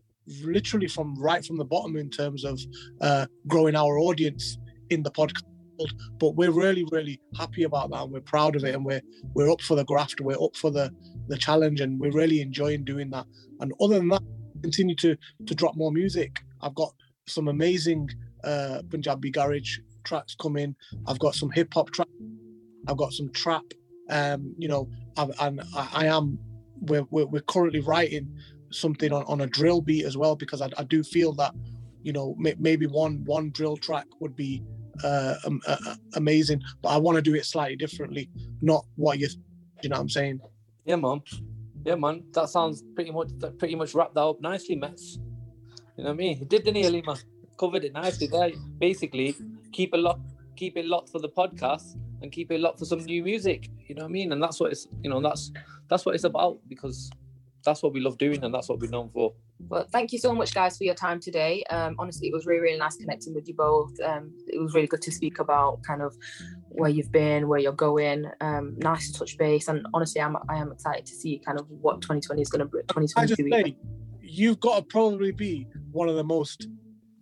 [0.45, 2.61] literally from right from the bottom in terms of
[3.01, 4.59] uh, growing our audience
[4.91, 5.43] in the podcast.
[6.19, 9.03] But we're really, really happy about that, and we're proud of it, and we're
[9.35, 10.91] we're up for the graft, we're up for the
[11.29, 13.27] the challenge, and we're really enjoying doing that.
[13.61, 14.23] And other than that,
[14.63, 15.17] continue to
[15.47, 16.41] to drop more music.
[16.63, 16.95] I've got
[17.27, 18.09] some amazing
[18.43, 20.75] uh, Punjabi garage tracks coming.
[21.07, 22.11] I've got some hip hop tracks.
[22.89, 23.65] I've got some trap.
[24.11, 26.39] Um, you know, I've, and I, I am.
[26.81, 28.29] We're, we're currently writing
[28.71, 31.55] something on, on a drill beat as well because I, I do feel that
[32.03, 34.63] you know may, maybe one one drill track would be
[35.05, 38.31] uh, um, uh, amazing, but I want to do it slightly differently,
[38.63, 39.29] not what you,
[39.83, 40.41] you know what I'm saying.
[40.85, 41.23] Yeah, man.
[41.85, 42.25] Yeah, man.
[42.33, 45.19] That sounds pretty much that pretty much wrapped that up nicely, Metz.
[45.97, 46.37] You know what I mean?
[46.37, 47.03] He did, didn't he?
[47.59, 48.51] Covered it nicely there.
[48.79, 49.35] Basically,
[49.73, 52.99] keep it locked, keep it locked for the podcast, and keep it locked for some
[53.05, 53.71] new music.
[53.87, 54.33] You know what I mean?
[54.33, 55.53] And that's what it's, you know, that's
[55.89, 57.11] that's what it's about because
[57.65, 59.33] that's what we love doing and that's what we're known for.
[59.69, 61.65] Well, thank you so much, guys, for your time today.
[61.71, 63.93] Um, honestly, it was really, really nice connecting with you both.
[64.05, 66.17] Um, it was really good to speak about kind of
[66.69, 68.27] where you've been, where you're going.
[68.41, 71.67] Um, nice to touch base, and honestly, I'm I am excited to see kind of
[71.71, 72.85] what 2020 is going to bring.
[72.89, 73.51] I just 2022.
[73.51, 73.77] say,
[74.21, 76.69] you've got to probably be one of the most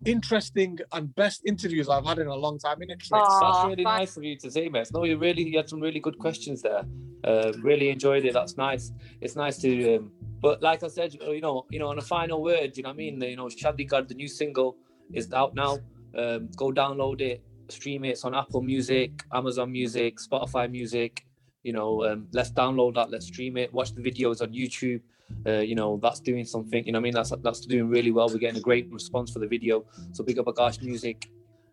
[0.04, 3.02] interesting and best interviews I've had in a long time in it.
[3.12, 3.18] Aw.
[3.18, 4.92] That's really thank- nice of you to say, Metz.
[4.92, 6.84] No, you really you had some really good questions there.
[7.24, 8.34] Uh, really enjoyed it.
[8.34, 8.92] That's nice.
[9.22, 10.12] It's nice to, um,
[10.42, 12.94] but like I said, you know, you know, on a final word, you know what
[12.94, 13.20] I mean.
[13.22, 14.76] You know, Shaadi Kar, the new single
[15.12, 15.78] is out now.
[16.16, 18.10] Um, go download it, stream it.
[18.10, 21.24] It's on Apple Music, Amazon Music, Spotify Music.
[21.62, 23.10] You know, um, let's download that.
[23.10, 23.72] Let's stream it.
[23.72, 25.00] Watch the videos on YouTube.
[25.46, 26.84] Uh, you know, that's doing something.
[26.86, 28.28] You know, what I mean, that's that's doing really well.
[28.28, 29.84] We're getting a great response for the video.
[30.12, 31.28] So big up Akash Music.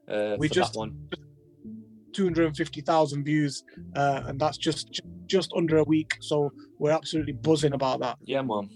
[0.08, 1.10] Uh, We for just- that one.
[2.14, 3.64] 250,000 views,
[3.96, 6.18] uh, and that's just just under a week.
[6.20, 8.18] So we're absolutely buzzing about that.
[8.26, 8.70] Yeah, mom.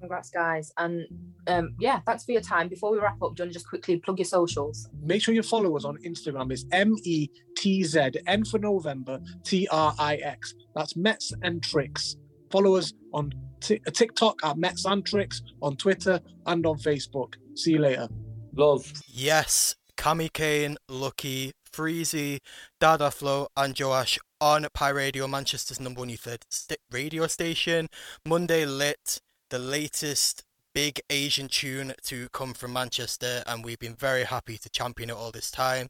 [0.00, 1.02] Congrats, guys, and
[1.46, 2.68] um, yeah, thanks for your time.
[2.68, 4.88] Before we wrap up, do you want to just quickly plug your socials?
[5.02, 6.50] Make sure you follow us on Instagram.
[6.52, 10.54] It's M E T Z N for November T R I X.
[10.74, 12.16] That's Metz and Trix.
[12.50, 13.32] Follow us on
[13.64, 17.34] Ti- TikTok at Metz and Trix, on Twitter and on Facebook.
[17.54, 18.08] See you later.
[18.54, 18.92] Love.
[19.08, 22.40] Yes, Cami Kane, Lucky, Freezy,
[22.78, 27.88] Dada Flow, and Joash on Pi Radio, Manchester's number one youth st- radio station.
[28.26, 34.24] Monday Lit, the latest big Asian tune to come from Manchester, and we've been very
[34.24, 35.88] happy to champion it all this time.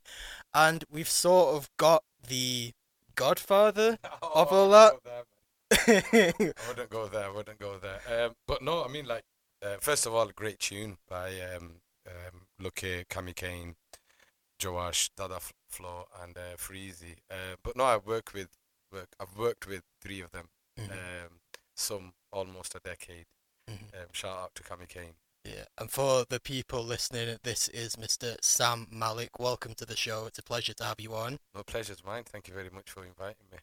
[0.55, 2.73] And we've sort of got the
[3.17, 4.93] godfather of all that.
[5.07, 5.23] Oh,
[5.87, 7.25] I wouldn't go there.
[7.25, 8.27] I wouldn't go there.
[8.27, 9.25] Um, but no, I mean, like,
[9.63, 13.77] uh, first of all, a great tune by um, um, Lucky, Cami Kane,
[14.63, 17.17] Joash, Dada Flo, and uh, Freezy.
[17.31, 18.49] Uh, but no, I've worked with
[18.93, 19.09] work.
[19.21, 20.49] I've worked with three of them.
[20.79, 20.91] Mhm.
[20.93, 21.41] Um,
[21.77, 23.27] some almost a decade.
[23.71, 23.95] Mhm.
[23.95, 25.15] Um, shout out to Cami Kane.
[25.45, 28.37] Yeah, and for the people listening, this is Mr.
[28.43, 29.39] Sam Malik.
[29.39, 30.25] Welcome to the show.
[30.27, 31.39] It's a pleasure to have you on.
[31.55, 32.25] No pleasure's mine.
[32.25, 33.59] Thank you very much for inviting me.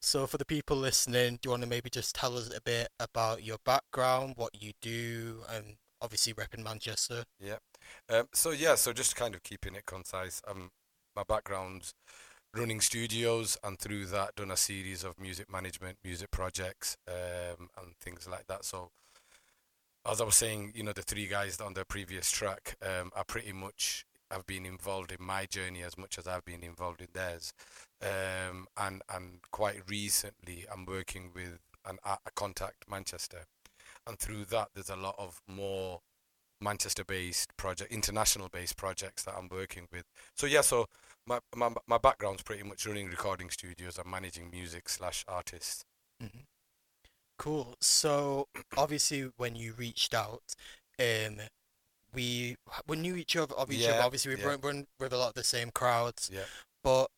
[0.00, 2.88] So, for the people listening, do you want to maybe just tell us a bit
[3.00, 7.24] about your background, what you do, and obviously repping Manchester?
[8.08, 10.42] Um, so yeah, so just kind of keeping it concise.
[10.46, 10.70] Um,
[11.14, 11.94] my background's
[12.54, 17.96] running studios, and through that, done a series of music management, music projects, um, and
[18.00, 18.64] things like that.
[18.64, 18.90] So,
[20.10, 23.24] as I was saying, you know, the three guys on the previous track um, are
[23.24, 27.08] pretty much have been involved in my journey as much as I've been involved in
[27.12, 27.52] theirs.
[28.02, 33.44] Um, and and quite recently, I'm working with an a contact Manchester,
[34.06, 36.00] and through that, there's a lot of more
[36.60, 40.04] Manchester-based project, international-based projects that I'm working with.
[40.34, 40.86] So yeah, so
[41.26, 45.84] my my my background's pretty much running recording studios and managing music slash artists.
[46.20, 46.40] hmm
[47.38, 47.76] Cool.
[47.80, 50.42] So, obviously, when you reached out,
[50.98, 51.40] um,
[52.16, 52.56] we
[52.88, 53.54] we knew each other.
[53.54, 54.02] Of each other.
[54.02, 54.56] Obviously, we yeah.
[54.60, 56.30] run, with a lot of the same crowds.
[56.32, 56.40] Yeah.
[56.82, 57.08] But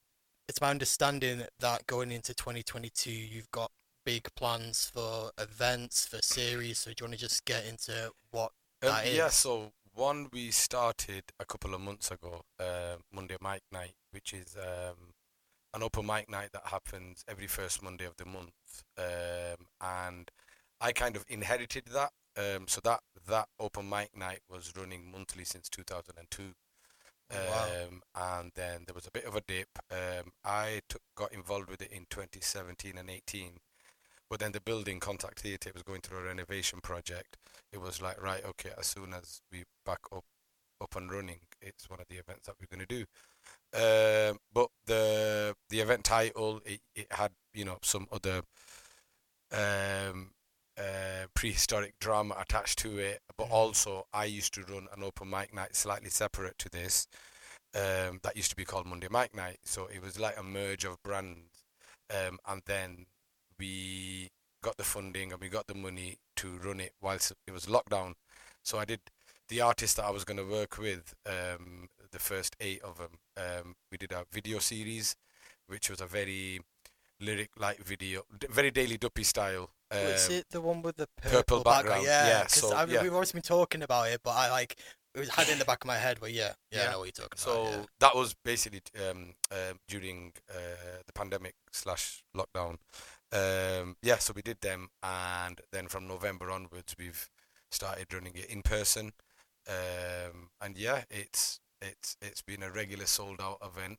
[0.48, 3.70] it's my understanding that going into 2022, you've got
[4.04, 6.78] big plans for events, for series.
[6.78, 10.50] So, do you want to just get into what Um, That yeah, so one we
[10.50, 15.14] started a couple of months ago, uh, Monday Mic Night, which is um,
[15.74, 20.30] an open mic night that happens every first Monday of the month, um, and
[20.80, 22.10] I kind of inherited that.
[22.38, 26.54] Um, so that that open mic night was running monthly since 2002.
[27.30, 27.66] Wow.
[27.88, 29.68] Um, and then there was a bit of a dip.
[29.90, 33.58] Um, I took, got involved with it in 2017 and 18,
[34.30, 37.36] but then the building Contact Theatre was going through a renovation project.
[37.72, 40.24] It was like, right, okay, as soon as we back up,
[40.80, 43.04] up and running, it's one of the events that we're going to do.
[43.74, 48.42] Um, but the the event title, it, it had you know some other
[49.52, 50.30] um,
[50.78, 53.52] uh, prehistoric drama attached to it, but Mhm.
[53.52, 57.06] also I used to run an open mic night slightly separate to this.
[57.74, 60.84] Um, that used to be called Monday Mic Night, so it was like a merge
[60.84, 61.64] of brands.
[62.10, 63.06] Um, and then
[63.58, 64.30] we
[64.62, 68.14] got the funding and we got the money to run it whilst it was lockdown.
[68.62, 69.00] So I did
[69.48, 73.18] the artists that I was going to work with, um, the first eight of them.
[73.36, 75.16] Um, we did a video series,
[75.66, 76.60] which was a very
[77.20, 79.70] lyric like video, very daily duppy style.
[79.90, 82.84] Um, is it the one with the purple purple, background, Yeah, yeah, 'cause so, I,
[82.84, 83.02] yeah.
[83.02, 84.76] we've always been talking about it, but I like
[85.14, 86.18] it was had in the back of my head.
[86.20, 87.72] But yeah, yeah, I know what you're talking So about.
[87.72, 87.84] yeah.
[88.00, 92.76] that was basically um, um, during uh, the pandemic slash lockdown.
[93.32, 97.28] Um, yeah, so we did them, and then from November onwards, we've
[97.70, 99.12] started running it in person.
[99.68, 103.98] Um, and yeah, it's it's it's been a regular sold out event.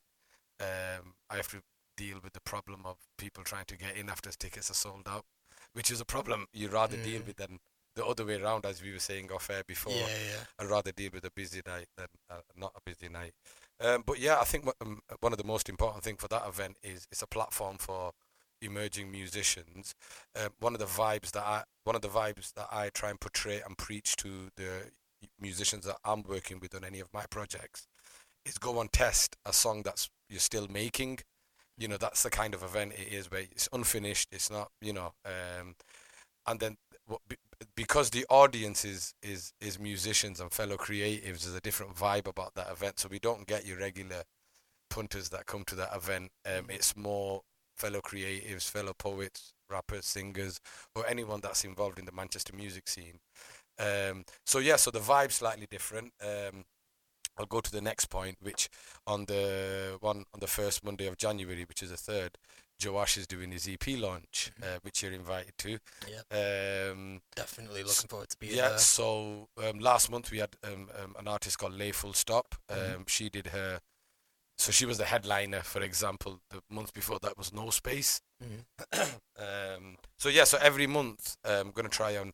[0.60, 1.62] Um, I have to
[1.96, 5.24] deal with the problem of people trying to get in after tickets are sold out,
[5.72, 7.26] which is a problem you'd rather deal Mm.
[7.26, 7.58] with than
[7.96, 9.92] the other way around, as we were saying off air before.
[9.92, 10.44] Yeah, yeah.
[10.58, 13.32] I'd rather deal with a busy night than uh, not a busy night.
[13.80, 16.46] Um, but yeah, I think what, um, one of the most important thing for that
[16.46, 18.12] event is it's a platform for
[18.62, 19.94] emerging musicians.
[20.36, 23.20] Um, one of the vibes that I one of the vibes that I try and
[23.20, 24.92] portray and preach to the
[25.40, 27.88] musicians that I'm working with on any of my projects
[28.46, 31.18] is go and test a song that's you're still making.
[31.80, 34.28] You know, that's the kind of event it is where it's unfinished.
[34.30, 35.74] It's not, you know, um,
[36.46, 36.76] and then
[37.74, 42.54] because the audience is, is is musicians and fellow creatives, there's a different vibe about
[42.54, 43.00] that event.
[43.00, 44.22] So we don't get your regular
[44.90, 46.30] punters that come to that event.
[46.46, 47.40] Um, it's more
[47.76, 50.60] fellow creatives, fellow poets, rappers, singers,
[50.94, 53.18] or anyone that's involved in the Manchester music scene.
[53.78, 56.12] Um, so yeah, so the vibe's slightly different.
[57.38, 58.68] Um, I'll go to the next point, which
[59.06, 62.38] on the one on the first Monday of January, which is the third,
[62.84, 65.78] Joash is doing his EP launch, uh, which you're invited to.
[66.30, 68.78] Um, Definitely looking forward to being yeah, there.
[68.78, 72.54] so um, last month we had um, um, an artist called Lay Full Stop.
[72.68, 73.08] Um, Mhm.
[73.08, 73.80] She did her,
[74.58, 76.40] so she was the headliner, for example.
[76.50, 78.20] The month before that was No Space.
[78.42, 78.64] Mhm.
[79.38, 82.32] um, so yeah, so every month um, I'm gonna try and.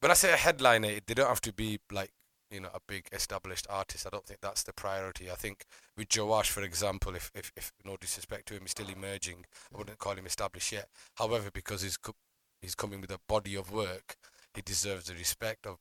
[0.00, 2.10] When I say a headliner, it- they don't have to be like
[2.50, 4.06] you know a big established artist.
[4.06, 5.30] I don't think that's the priority.
[5.30, 5.64] I think
[5.96, 9.44] with Joash, for example, if if, if no disrespect to him, he's still emerging.
[9.74, 10.88] I wouldn't call him established yet.
[11.16, 12.14] However, because he's co-
[12.62, 14.16] he's coming with a body of work,
[14.54, 15.76] he deserves the respect of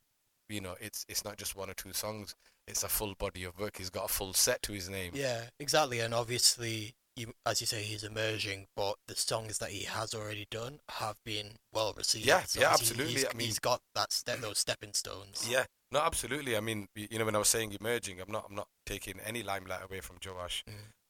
[0.50, 2.36] you know it's it's not just one or two songs.
[2.68, 3.78] It's a full body of work.
[3.78, 5.14] He's got a full set to his name.
[5.16, 6.02] Yeah, exactly.
[6.02, 10.48] And obviously, you, as you say, he's emerging, but the songs that he has already
[10.52, 12.26] done have been well received.
[12.26, 13.14] Yeah, So yeah, absolutely.
[13.14, 15.48] He's, I mean- he's got that step, those stepping stones.
[15.50, 16.58] Yeah, no, absolutely.
[16.58, 19.44] I mean, you know, when I was saying emerging, I'm not, I'm not taking any
[19.44, 20.64] limelight away from Joash.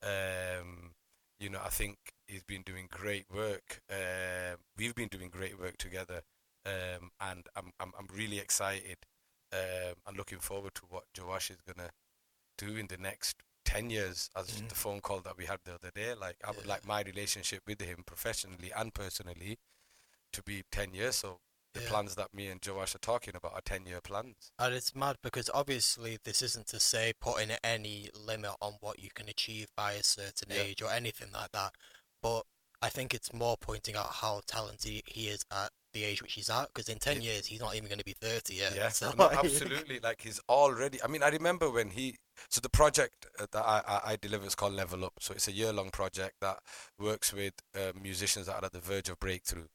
[0.03, 0.91] Um,
[1.39, 3.81] you know, I think he's been doing great work.
[3.89, 6.21] Um we've been doing great work together,
[6.65, 8.97] um, and I'm, I'm, I'm really excited
[9.53, 11.89] um, and looking forward to what Joash is gonna
[12.57, 14.29] do in the next ten years.
[14.35, 14.69] As Mhm.
[14.69, 16.73] the phone call that we had the other day, like I would Yeah.
[16.73, 19.57] like my relationship with him professionally and personally
[20.33, 21.15] to be ten years.
[21.17, 21.39] So
[21.73, 21.89] the Yeah.
[21.89, 24.51] plans that me and Joash are talking about are ten year plans.
[24.59, 29.09] And it's mad because obviously this isn't to say putting any limit on what you
[29.13, 30.61] can achieve by a certain Yeah.
[30.63, 31.73] age or anything like that.
[32.21, 32.43] But
[32.81, 36.49] I think it's more pointing out how talented he is at the age which he's
[36.49, 36.67] at.
[36.67, 37.31] Because in ten Yeah.
[37.33, 38.75] years he's not even going to be thirty yet.
[38.75, 39.99] Yeah, So no, absolutely.
[39.99, 41.01] Like he's already.
[41.03, 42.17] I mean, I remember when he.
[42.49, 45.13] So the project uh, that I, I, I deliver is called Level Up.
[45.19, 46.59] So it's a year-long project that
[46.99, 49.65] works with uh, musicians that are at the verge of breakthrough,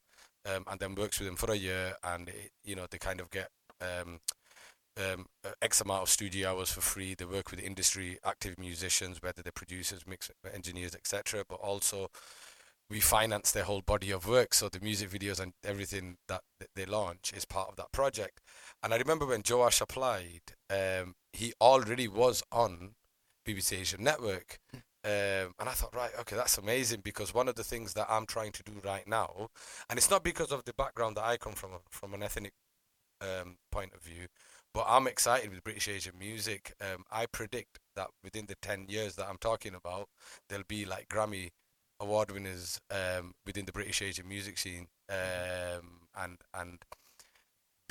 [0.45, 3.19] um, and then works with them for a year, and it, you know they kind
[3.19, 3.49] of get
[3.81, 4.19] um,
[4.97, 7.15] um, uh, X amount of studio hours for free.
[7.15, 11.43] They work with industry active musicians, whether they're producers, mix engineers, etc.
[11.47, 12.09] But also
[12.89, 14.53] we finance their whole body of work.
[14.53, 16.41] So the music videos and everything that
[16.75, 18.39] they launch is part of that project.
[18.83, 22.91] And I remember when Joash applied, um, he already was on
[23.47, 24.59] BBC Asian Network.
[25.05, 28.25] Um, and I thought, right, okay, that's amazing because one of the things that I'm
[28.25, 29.49] trying to do right now,
[29.89, 32.53] and it's not because of the background that I come from, from an ethnic
[33.21, 34.27] um, point of view,
[34.73, 36.73] but I'm excited with British Asian music.
[36.81, 40.07] Um, I predict that within the 10 years that I'm talking about,
[40.47, 41.49] there'll be like Grammy
[41.99, 46.79] award winners um, within the British Asian music scene, um, and and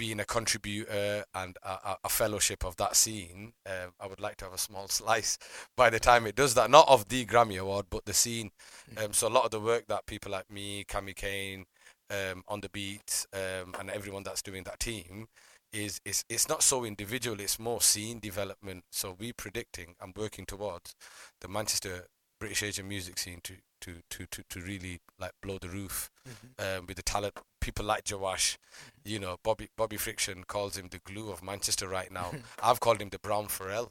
[0.02, 4.46] being a contributor and a, a- fellowship of that scene, um, I would like to
[4.46, 5.38] have a small slice
[5.76, 6.68] by the time it does that.
[6.70, 8.50] Not of the Grammy award, but the scene.
[8.96, 11.66] Um, so a lot of the work that people like me, Cami Kane,
[12.10, 15.28] um, on the beat, um, and everyone that's doing that team
[15.72, 17.38] is is it's not so individual.
[17.40, 18.82] It's more scene development.
[18.90, 20.96] So we predicting and working towards
[21.40, 22.06] the Manchester
[22.40, 26.78] British Asian music scene to to to to, to really like blow the roof Mhm.
[26.78, 28.58] um, with the talent people like Joash.
[29.04, 32.30] You know, Bobby Bobby Friction calls him the glue of Manchester right now.
[32.62, 33.88] I've called him the Brown Pharrell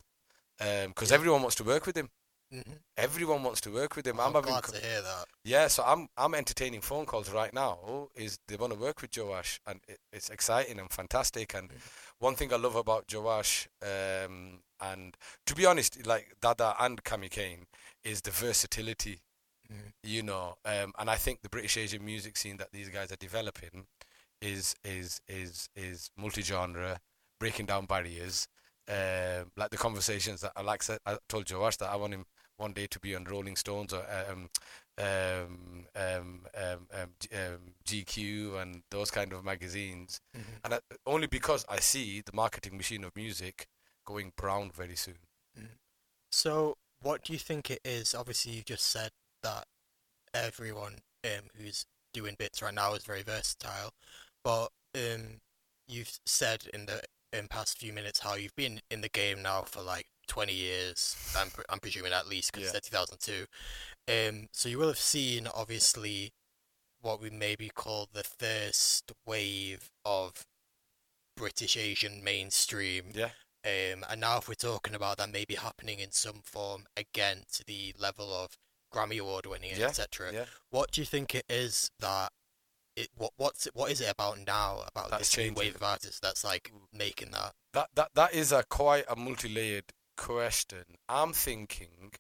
[0.60, 1.16] because Yeah.
[1.16, 2.10] everyone wants to work with him.
[2.54, 2.80] Mhm.
[2.98, 4.20] Everyone wants to work with him.
[4.20, 5.26] I'm I'm glad co- to hear that.
[5.46, 8.10] yeah, so I'm I'm entertaining phone calls right now.
[8.14, 11.54] Is they want to work with Joash, and it, it's exciting and fantastic.
[11.56, 11.72] And
[12.20, 17.30] one thing I love about Joash, um, and to be honest, like Dada and Kami
[17.30, 17.68] Kane,
[18.04, 19.22] is the versatility.
[20.04, 23.18] You know, um, and I think the British Asian music scene that these guys are
[23.18, 23.86] developing
[24.42, 27.00] is is is is multi-genre,
[27.40, 28.48] breaking down barriers.
[28.88, 32.26] Um, like the conversations that I like said, I told Joash that I want him
[32.58, 34.50] one day to be on Rolling Stones or um,
[34.98, 40.60] um, um, um, um, um, GQ and those kind of magazines, Mhm.
[40.66, 43.68] and I, only because I see the marketing machine of music
[44.06, 45.20] going brown very soon.
[46.32, 48.16] So, what do you think it is?
[48.16, 49.12] Obviously, you just said
[49.44, 49.66] that
[50.34, 53.92] everyone um, who's doing bits right now is very versatile,
[54.44, 55.40] but um,
[55.88, 57.02] you've said in the
[57.34, 61.16] in past few minutes how you've been in the game now for like 20 years.
[61.38, 62.78] I'm, pre- I'm presuming at least because Yeah.
[62.78, 63.46] it's 2002.
[64.10, 66.34] Um, so you will have seen obviously
[67.02, 70.46] what we maybe call the first wave of
[71.36, 73.32] British Asian mainstream Yeah,
[73.66, 77.64] um, and now if we're talking about that maybe happening in some form again to
[77.66, 78.58] the level of
[78.94, 80.32] Grammy award winning, Yeah, etc.
[80.34, 80.46] yeah.
[80.70, 82.32] What do you think it is that
[82.96, 85.58] it what what's it, what is it about now about That's this new changing.
[85.60, 87.54] wave of artists that's like making that?
[87.74, 90.84] that that that is a quite a multi-layered question.
[91.08, 92.12] I'm thinking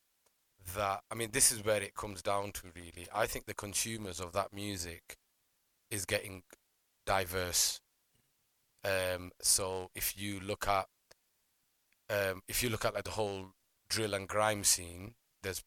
[0.75, 3.07] that I mean this is where it comes down to really.
[3.13, 5.17] I think the consumers of that music
[5.89, 6.43] is getting
[7.05, 7.81] diverse.
[8.85, 10.87] Um, so if you look at
[12.09, 13.47] um, if you look at like the whole
[13.89, 15.63] drill and grime scene, there's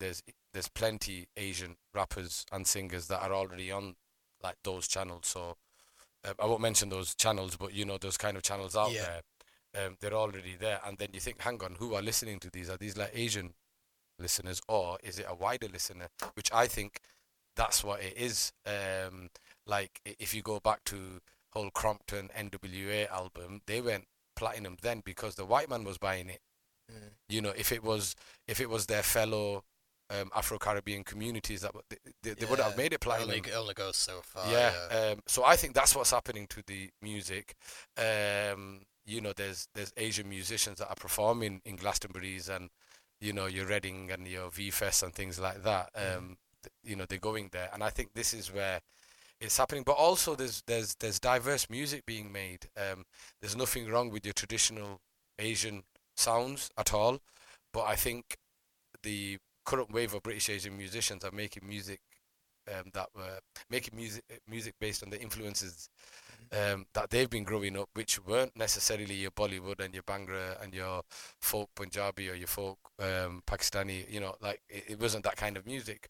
[0.00, 3.96] there's there's plenty Asian rappers and singers that are already on
[4.42, 5.26] like those channels.
[5.26, 5.56] So
[6.24, 9.20] um, I won't mention those channels, but you know those kind of channels out Yeah.
[9.74, 9.86] there.
[9.86, 12.70] Um, they're already there, and then you think, hang on, who are listening to these?
[12.70, 13.52] Are these like Asian
[14.18, 16.08] listeners, or is it a wider listener?
[16.34, 17.00] Which I think
[17.54, 18.52] that's what it is.
[18.66, 19.28] Um,
[19.66, 21.20] like if you go back to
[21.52, 24.04] whole Compton NWA album, they went
[24.36, 26.40] platinum then because the white man was buying it.
[26.90, 27.10] Mm.
[27.28, 28.14] You know, if it was
[28.46, 29.64] if it was their fellow
[30.10, 33.30] um, Afro Caribbean communities that they, they, they would have made it platinum.
[33.30, 34.50] only, only goes so far.
[34.50, 34.72] yeah.
[34.90, 37.54] Um, so I think that's what's happening to the music.
[37.96, 42.70] Um, you know, there's there's Asian musicians that are performing in Glastonbury's and
[43.20, 45.90] you know, your Reading and your V Fest and things like that.
[45.94, 48.80] Um, th- you know, they're going there, and I think this is where
[49.40, 49.82] it's happening.
[49.84, 52.66] But also, there's there's there's diverse music being made.
[52.76, 53.04] Um,
[53.40, 55.00] there's nothing wrong with your traditional
[55.38, 55.82] Asian
[56.16, 57.18] sounds at all,
[57.72, 58.36] but I think
[59.02, 59.38] the
[59.68, 62.00] current wave of British Asian musicians are making music
[62.74, 63.38] um, that were
[63.68, 65.90] making music music based on the influences
[66.52, 70.72] um, that they've been growing up, which weren't necessarily your Bollywood and your Bhangra and
[70.72, 71.02] your
[71.42, 74.10] folk Punjabi or your folk um, Pakistani.
[74.10, 76.08] You know, like it, it wasn't that kind of music.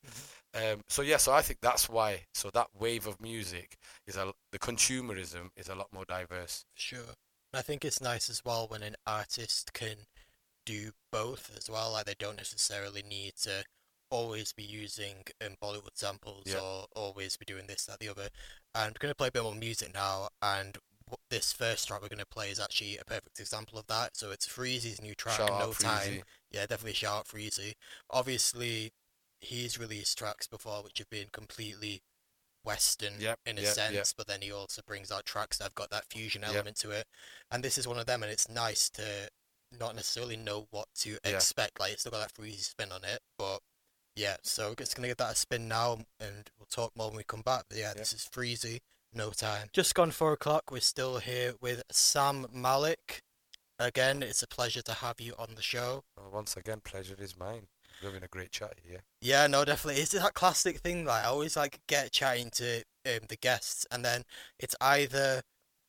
[0.54, 2.26] Um, so yeah, so I think that's why.
[2.34, 6.64] So that wave of music is a the consumerism is a lot more diverse.
[6.74, 7.10] Sure.
[7.52, 9.96] And I think it's nice as well when an artist can
[10.68, 11.92] do both as well.
[11.92, 13.64] Like they don't necessarily need to
[14.10, 16.60] always be using um, Bollywood samples Yeah.
[16.60, 18.28] or always be doing this, that, the other.
[18.74, 20.28] And we're going to play a bit more music now.
[20.42, 23.86] And w- this first track we're going to play is actually a perfect example of
[23.88, 24.16] that.
[24.16, 25.98] So it's Freezy's new track, Shout No Time.
[26.08, 26.22] Freezy.
[26.50, 27.74] Yeah, definitely shout out Freezy.
[28.10, 28.92] Obviously,
[29.40, 32.02] he's released tracks before which have been completely
[32.64, 34.06] Western Yep, in a yep, sense, yep.
[34.16, 37.06] but then he also brings out tracks that have got that fusion element to it.
[37.50, 39.02] And this is one of them, and it's nice to
[39.72, 41.36] not necessarily know what to Yeah.
[41.36, 41.78] expect.
[41.80, 43.60] Like, it's still got that Freezy spin on it, but
[44.16, 47.08] yeah, so we're just going to give that a spin now, and we'll talk more
[47.08, 47.64] when we come back.
[47.68, 48.80] But yeah, this is Freezy,
[49.12, 49.68] No Time.
[49.72, 50.70] Just gone four o'clock.
[50.70, 53.22] We're still here with Sam Malik.
[53.78, 56.02] Again, it's a pleasure to have you on the show.
[56.16, 57.68] Well, once again, pleasure is mine.
[58.02, 59.02] We're having a great chat here.
[59.20, 60.02] Yeah, no, definitely.
[60.02, 61.04] It's that classic thing.
[61.04, 64.24] Like I always like get chatting to um, the guests, and then
[64.58, 65.42] it's either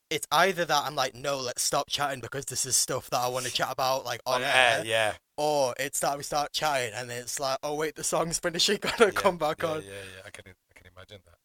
[0.10, 3.28] it's either that I'm like, no, let's stop chatting because this is stuff that I
[3.28, 5.14] want to chat about, like on, air, yeah.
[5.38, 9.06] or it's that we start chatting, and it's like, oh wait, the song's finishing, gotta
[9.06, 9.82] yeah, come back yeah, on.
[9.84, 11.36] Yeah, yeah, I can, I can imagine that.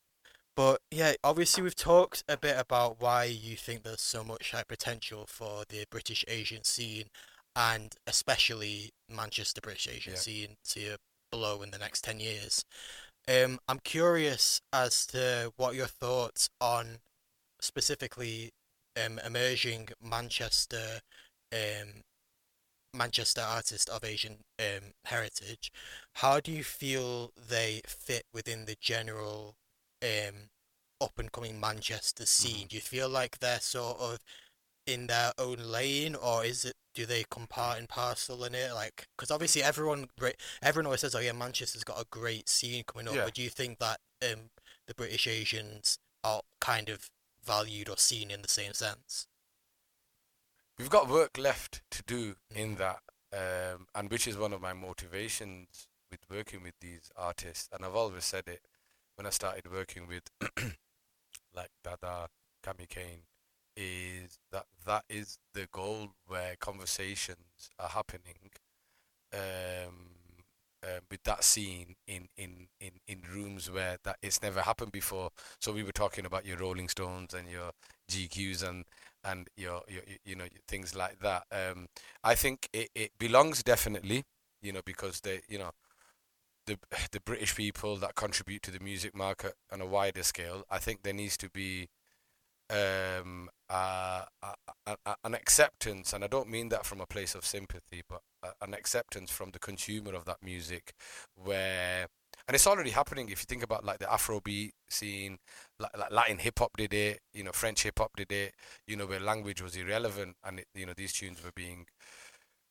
[0.57, 5.27] But yeah, obviously we've talked a bit about why you think there's so much potential
[5.27, 7.07] for the British Asian scene,
[7.57, 10.19] and especially Manchester British Asian Yeah.
[10.19, 10.97] scene to
[11.33, 12.65] blow in the next ten years.
[13.27, 16.99] Um, I'm curious as to what your thoughts on
[17.65, 18.53] specifically
[19.03, 21.01] um, emerging Manchester
[21.53, 22.03] um,
[22.95, 25.73] Manchester artists of Asian um, heritage.
[26.15, 29.57] How do you feel they fit within the general
[30.03, 30.49] um,
[31.01, 32.69] up and coming Manchester scene?
[32.69, 34.19] Do you feel like they're sort of
[34.87, 38.73] in their own lane, or is it do they come part and parcel in it?
[38.73, 40.07] Like, because obviously everyone
[40.63, 43.25] everyone always says, "Oh yeah, Manchester's got a great scene coming up." Yeah.
[43.25, 44.51] But do you think that um,
[44.87, 47.11] the British Asians are kind of
[47.45, 49.27] valued or seen in the same sense?
[50.79, 53.01] We've got work left to do in that,
[53.33, 57.69] um, and which is one of my motivations with working with these artists.
[57.73, 58.61] And I've always said it
[59.17, 60.25] when I started working with
[61.55, 62.29] like Dada,
[62.63, 63.23] Kami Kane,
[63.77, 68.51] is that that is the goal where conversations are happening
[69.33, 70.14] um,
[70.85, 75.31] uh, with that scene in, in, in, in rooms where that it's never happened before.
[75.61, 77.71] So we were talking about your Rolling Stones and your
[78.09, 78.85] GQs and
[79.25, 81.45] and your, your your- you know things like that.
[81.51, 81.87] Um,
[82.23, 84.25] I think it, it belongs definitely,
[84.63, 85.71] you know, because they you know
[86.67, 86.79] the
[87.13, 90.65] the British people that contribute to the music market on a wider scale.
[90.71, 91.89] I think there needs to be
[92.71, 97.45] um, uh, a, a- an acceptance, and I don't mean that from a place of
[97.45, 98.23] sympathy, but
[98.61, 100.95] an acceptance from the consumer of that music,
[101.37, 102.07] where
[102.47, 103.29] and it's already happening.
[103.31, 105.39] If you think about like the Afrobeat scene,
[105.79, 108.53] like, like Latin hip hop did it, you know, French hip hop did it,
[108.87, 111.87] you know, where language was irrelevant, and it, you know these tunes were being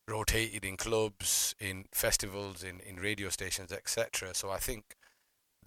[0.08, 4.34] rotated in clubs, in festivals, in in radio stations, etc.
[4.34, 4.84] So I think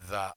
[0.09, 0.35] that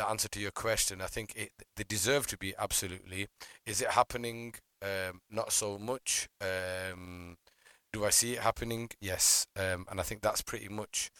[0.00, 3.28] the answer to your question, I think it they deserve to be absolutely.
[3.66, 4.54] Is it happening?
[4.82, 6.28] Um, not so much.
[6.40, 7.36] Um,
[7.92, 8.88] do I see it happening?
[9.00, 9.46] Yes.
[9.54, 11.10] Um, and I think that's pretty much.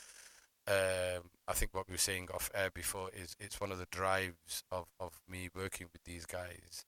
[0.66, 3.88] Um, I think what we were saying off air before is it's one of the
[3.90, 6.84] drives of, of me working with these guys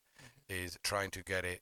[0.49, 1.59] is trying to get it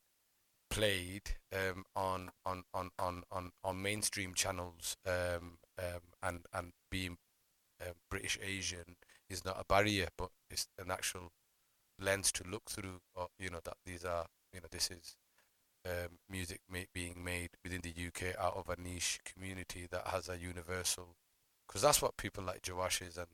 [0.70, 7.18] played um, on, on, on, on, on, on mainstream channels um, um, and and being
[7.82, 8.96] um, British Asian
[9.32, 11.32] is not a barrier, but it's an actual
[12.00, 13.00] lens to look through.
[13.16, 15.16] Or you know that these are you know this is
[15.86, 20.30] um, music ma- being made within the UK out of a niche community that has
[20.30, 21.16] a universal.
[21.68, 23.28] Because that's what people like Joash's and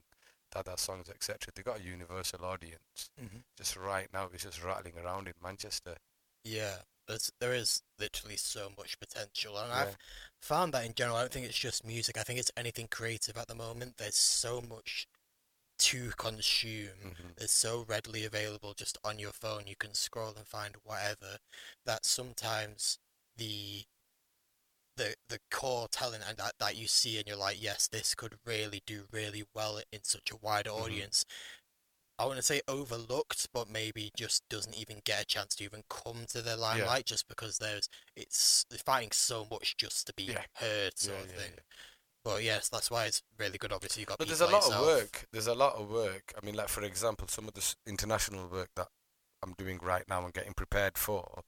[0.50, 1.38] Dada songs etc.
[1.54, 3.10] They got a universal audience.
[3.20, 3.38] Mm-hmm.
[3.56, 5.96] Just right now, it's just rattling around in Manchester.
[6.44, 6.76] Yeah,
[7.06, 9.80] there's there is literally so much potential, and Yeah.
[9.80, 9.96] I've
[10.40, 11.16] found that in general.
[11.16, 12.16] I don't think it's just music.
[12.16, 13.96] I think it's anything creative at the moment.
[13.98, 15.06] There's so much
[15.78, 17.10] to consume.
[17.10, 17.34] Mhm.
[17.36, 19.66] It's so readily available just on your phone.
[19.66, 21.38] You can scroll and find whatever.
[21.84, 22.98] That sometimes
[23.36, 23.84] the
[24.96, 28.36] the the core talent and that, that you see and you're like yes this could
[28.44, 30.78] really do really well in such a wider Mhm.
[30.82, 31.24] audience
[32.18, 35.82] i want to say overlooked but maybe just doesn't even get a chance to even
[35.90, 40.26] come to the limelight just because there's it's they're fighting so much just to be
[40.26, 40.44] Yeah.
[40.54, 41.60] heard sort Yeah, of yeah, thing yeah.
[42.28, 44.78] But yes that's why it's really good obviously you got But there's a lot like
[44.78, 45.26] of work.
[45.32, 46.32] There's a lot of work.
[46.40, 48.88] I mean, like for example, some of this international work that
[49.42, 51.42] I'm doing right now and getting prepared for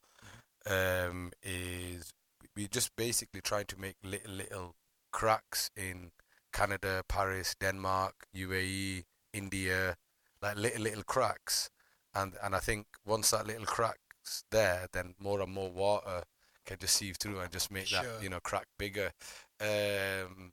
[0.66, 2.12] um, is
[2.57, 4.74] we're just basically trying to make little little
[5.12, 6.11] cracks in
[6.53, 9.97] Canada, Paris, Denmark, UAE, India,
[10.43, 11.70] like little little cracks,
[12.14, 16.22] and and I think once that little cracks there, then more and more water
[16.66, 18.03] can just sieve through and just make Sure.
[18.03, 19.12] that you know crack bigger.
[19.61, 20.53] Um,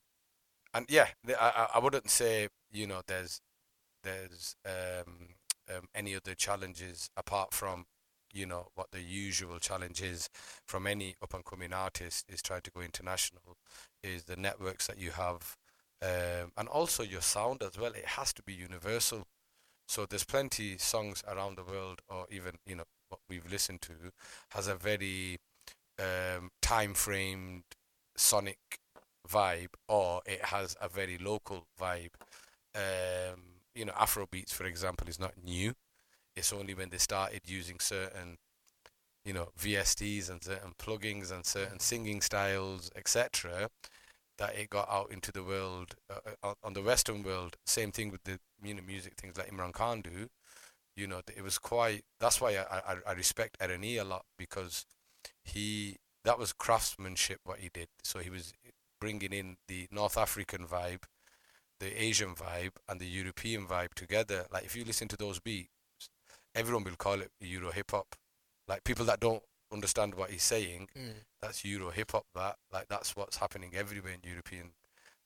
[0.78, 1.07] and yeah,
[1.39, 3.41] I I- wouldn't say you know there's
[4.03, 5.30] there's um,
[5.73, 7.86] um, any other challenges apart from
[8.34, 10.30] you know what the usual challenge is
[10.67, 13.57] from any up and coming artist is trying to go international
[14.03, 15.55] is the networks that you have
[16.03, 17.93] um, and also your sound as well.
[17.93, 19.23] It has to be universal.
[19.88, 23.93] So there's plenty songs around the world or even you know what we've listened to
[24.51, 25.38] has a very
[25.99, 27.63] um, time framed
[28.17, 28.57] sonic
[29.28, 32.11] vibe or it has a very local vibe.
[32.75, 33.41] Um,
[33.75, 35.73] you know afro beats for example is not new.
[36.36, 38.38] It's only when they started using certain
[39.25, 43.69] you know VSTs and certain plugins and certain singing styles etc
[44.38, 47.57] that it got out into the world uh, uh, on the western world.
[47.65, 50.30] Same thing with the you know music things like Imran Khan do.
[50.95, 54.86] You know it was quite that's why I, I, I respect Ereni a lot because
[55.43, 57.88] he that was craftsmanship what he did.
[58.03, 58.53] So he was
[58.99, 61.03] bringing in the North African vibe
[61.79, 65.69] the Asian vibe and the European vibe together like if you listen to those beats
[66.55, 68.15] everyone will call it Euro hip hop.
[68.67, 71.13] Like people that don't understand what he's saying, Mm.
[71.41, 72.25] that's Euro hip hop.
[72.33, 74.71] That like that's what's happening everywhere in European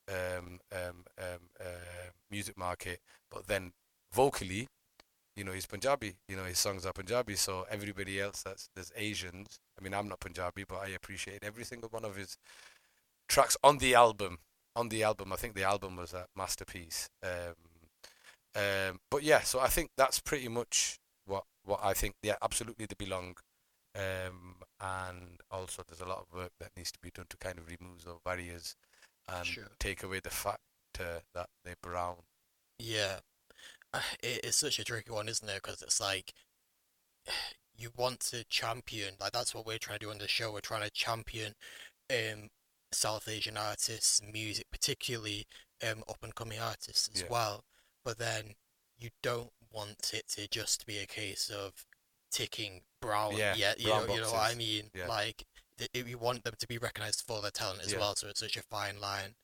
[0.10, 3.00] um, um, um, uh, music market.
[3.32, 3.72] But then
[4.12, 4.68] vocally,
[5.38, 6.18] you know, he's Punjabi.
[6.28, 7.36] You know, his songs are Punjabi.
[7.36, 9.60] So everybody else that's there's Asians.
[9.80, 12.38] I mean, I'm not Punjabi, but I appreciate every single one of his
[13.32, 14.40] tracks on the album.
[14.76, 17.10] On the album, I think the album was a masterpiece.
[17.24, 17.56] Um,
[18.56, 22.16] um, but yeah, so I think that's pretty much what what I think.
[22.22, 23.36] Yeah, absolutely they belong.
[23.96, 27.58] Um, and also there's a lot of work that needs to be done to kind
[27.58, 28.76] of remove those barriers
[29.28, 29.68] and Sure.
[29.80, 30.60] take away the fact
[31.00, 32.16] uh, that they're brown.
[32.80, 33.20] Yeah,
[34.24, 35.62] it, it's such a tricky one, isn't it?
[35.62, 36.34] Because it's like
[37.78, 40.52] you want to champion, like that's what we're trying to do on the show.
[40.54, 41.54] We're trying to champion
[42.10, 42.50] um
[42.92, 45.46] South Asian artists, music, particularly
[45.84, 47.28] um up and coming artists as Yeah.
[47.30, 47.66] well.
[48.04, 48.56] But then
[48.98, 51.86] you don't want it to just be a case of
[52.32, 53.36] ticking brown.
[53.36, 54.92] Yeah, yeah, you brown know, you know what I mean.
[54.94, 55.08] Yeah.
[55.08, 55.46] Like
[55.78, 58.00] th- you want them to be recognized for their talent as Yeah.
[58.00, 58.16] well.
[58.16, 59.36] So it's such a fine line.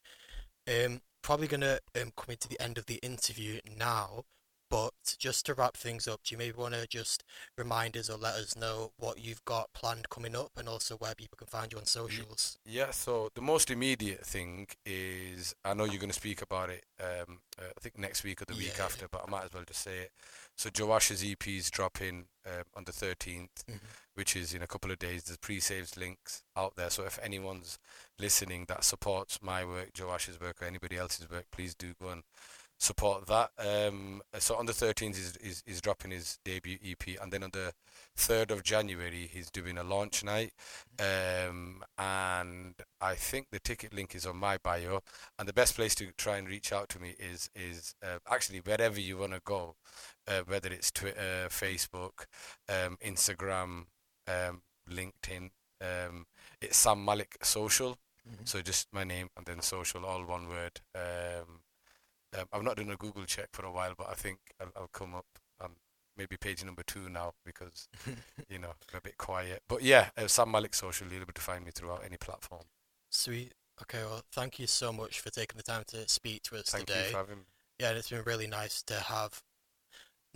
[0.68, 4.26] Um, probably gonna um come into the end of the interview now,
[4.70, 7.24] but just to wrap things up, do you maybe want to just
[7.58, 11.16] remind us or let us know what you've got planned coming up, and also where
[11.16, 12.58] people can find you on socials?
[12.66, 16.84] Yeah, so the most immediate thing is I know you're going to speak about it.
[17.00, 18.86] Um, uh, I think next week or the week Yeah.
[18.86, 20.12] after, but I might as well just say it.
[20.56, 23.80] So Joash's EP is dropping um, on the 13th, Mhm.
[24.16, 25.24] which is in a couple of days.
[25.24, 27.78] There's pre-saved links out there, so if anyone's
[28.18, 32.24] listening that supports my work, Joash's work, or anybody else's work, please do go and
[32.80, 33.52] support that.
[33.58, 37.50] Um, so on the 13th is, is is dropping his debut EP, and then on
[37.54, 37.74] the
[38.18, 40.54] 3rd of January he's doing a launch night.
[41.00, 45.02] Um, and I think the ticket link is on my bio.
[45.38, 48.60] And the best place to try and reach out to me is is uh, actually
[48.60, 49.76] wherever you want to go,
[50.28, 52.26] uh, whether it's Twitter, Facebook,
[52.70, 53.86] um, Instagram,
[54.28, 55.50] um, LinkedIn.
[55.82, 56.26] Um,
[56.62, 57.98] it's Sam Malik Social.
[58.28, 58.48] Mhm.
[58.48, 60.82] So just my name and then social, all one word.
[60.96, 61.62] Um,
[62.38, 64.90] um, I've not done a Google check for a while, but I think I'll, I'll
[64.94, 65.26] come up
[65.62, 65.72] on
[66.18, 67.88] maybe page number two now because
[68.50, 69.62] you know I'm a bit quiet.
[69.68, 72.64] But yeah, uh, Sam Malik Social, you'll be able to find me throughout any platform.
[73.10, 73.54] Sweet.
[73.82, 76.88] Okay, well, thank you so much for taking the time to speak to us Thank
[76.88, 77.06] today.
[77.06, 77.44] you for having me.
[77.80, 79.44] Yeah, and it's been really nice to have.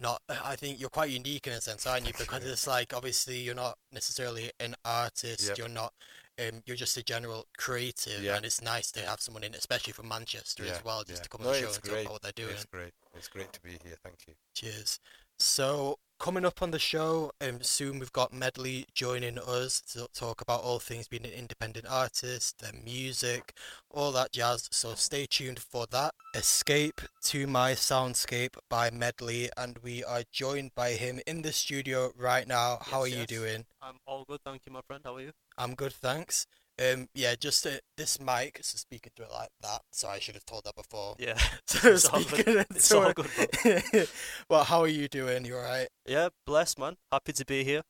[0.02, 2.14] Not, I think you're quite unique in a sense, aren't you?
[2.18, 5.48] Because it's like obviously you're not necessarily an artist.
[5.50, 5.58] Yep.
[5.60, 5.94] You're not.
[6.40, 8.36] Um, you're just a general creative, Yeah.
[8.36, 11.24] and it's nice to have someone in, especially from Manchester Yeah, as well, just yeah.
[11.24, 12.52] to come No, on the show and talk about what they're doing.
[12.56, 12.94] It's great.
[13.14, 13.96] It's great to be here.
[14.04, 14.34] Thank you.
[14.56, 15.00] Cheers.
[15.38, 20.40] So coming up on the show, um, soon we've got Medley joining us to talk
[20.40, 23.54] about all things being an independent artist, their music,
[23.90, 24.70] all that jazz.
[24.72, 26.14] So stay tuned for that.
[26.36, 32.12] Escape to My Soundscape by Medley, and we are joined by him in the studio
[32.16, 32.78] right now.
[32.80, 33.66] How Yes, are you doing?
[33.82, 35.02] I'm all good, thank you, my friend.
[35.04, 35.32] How are you?
[35.58, 36.46] I'm good, thanks.
[36.82, 39.82] Um, yeah, just uh, this mic, so speaking to it like that.
[39.92, 41.16] So I should have told that before.
[41.20, 41.38] Yeah.
[41.68, 42.66] So It's all good.
[42.76, 44.10] It's all good,
[44.50, 45.46] well, how are you doing?
[45.46, 45.88] You alright?
[46.06, 46.96] Yeah, blessed man.
[47.12, 47.82] Happy to be here.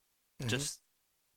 [0.42, 0.48] Mhm.
[0.48, 0.78] Just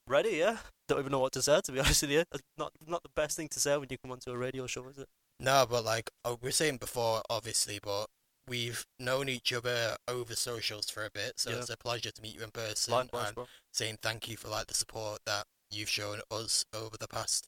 [0.07, 0.57] ready, yeah.
[0.87, 2.23] Don't even know what to say to be honest with you.
[2.31, 4.87] It's not not the best thing to say when you come onto a radio show,
[4.89, 5.07] is it?
[5.39, 8.07] No, but like uh, we were saying before, obviously, but
[8.47, 11.57] we've known each other over socials for a bit, so Yeah.
[11.57, 13.47] it's a pleasure to meet you in person Likewise, and bro.
[13.73, 15.45] saying thank you for like the support that
[15.75, 17.47] you've shown us over the past.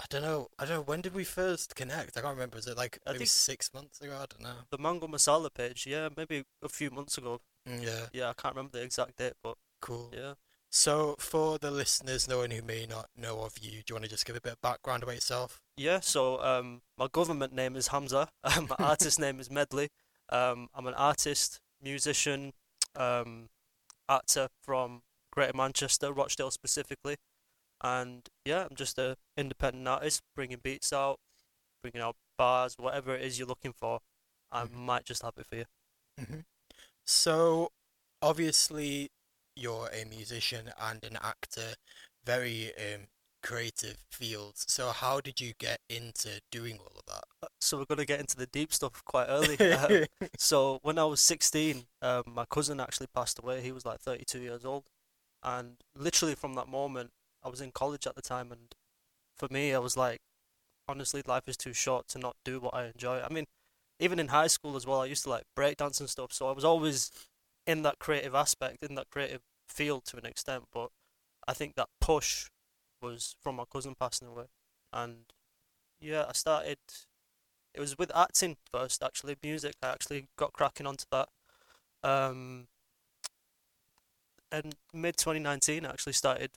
[0.00, 0.48] I don't know.
[0.58, 0.82] I don't know.
[0.82, 2.16] When did we first connect?
[2.16, 2.56] I can't remember.
[2.56, 4.14] Was it like I maybe six months ago?
[4.14, 4.62] I don't know.
[4.70, 7.40] The Mango Masala page, yeah, maybe a few months ago.
[7.68, 10.10] Mm, Yeah, Yeah, I can't remember the exact date, but cool.
[10.12, 10.34] yeah.
[10.70, 14.04] So, for the listeners, no one who may not know of you, do you want
[14.04, 15.60] to just give a bit of background about yourself?
[15.76, 18.28] Yeah, so um, my government name is Hamza.
[18.42, 19.88] Um, my artist name is Medley.
[20.30, 22.52] Um, I'm an artist, musician,
[22.96, 23.48] um,
[24.08, 25.02] actor from
[25.32, 27.16] Greater Manchester, Rochdale specifically,
[27.84, 31.20] and yeah, I'm just a independent artist, bringing beats out,
[31.82, 34.00] bringing out bars, whatever it is you're looking for.
[34.52, 34.70] I Mhm.
[34.72, 35.66] might just have it for you.
[36.18, 36.40] hmm
[37.06, 37.72] So,
[38.22, 39.10] obviously,
[39.56, 41.74] you're a musician and an actor,
[42.24, 43.08] very um,
[43.42, 44.64] creative fields.
[44.68, 47.24] So, how did you get into doing all of that?
[47.60, 49.60] So we're gonna get into the deep stuff quite early.
[49.70, 50.04] Um.
[50.36, 53.60] So when I was 16, um, my cousin actually passed away.
[53.62, 54.84] He was like 32 years old,
[55.42, 57.10] and literally from that moment,
[57.44, 58.74] I was in college at the time, and
[59.36, 60.20] for me, I was like,
[60.88, 63.20] honestly, life is too short to not do what I enjoy.
[63.20, 63.44] I mean,
[64.00, 66.52] even in high school as well, I used to like breakdance and stuff, so I
[66.52, 67.10] was always
[67.66, 70.64] in that creative aspect, in that creative field to an extent.
[70.72, 70.90] But
[71.48, 72.48] I think that push
[73.02, 74.46] was from my cousin passing away,
[74.92, 75.26] and
[76.00, 76.78] yeah, I started
[77.74, 81.28] it was with acting first actually music i actually got cracking onto that
[82.02, 82.68] um
[84.52, 86.50] and mid 2019 i actually started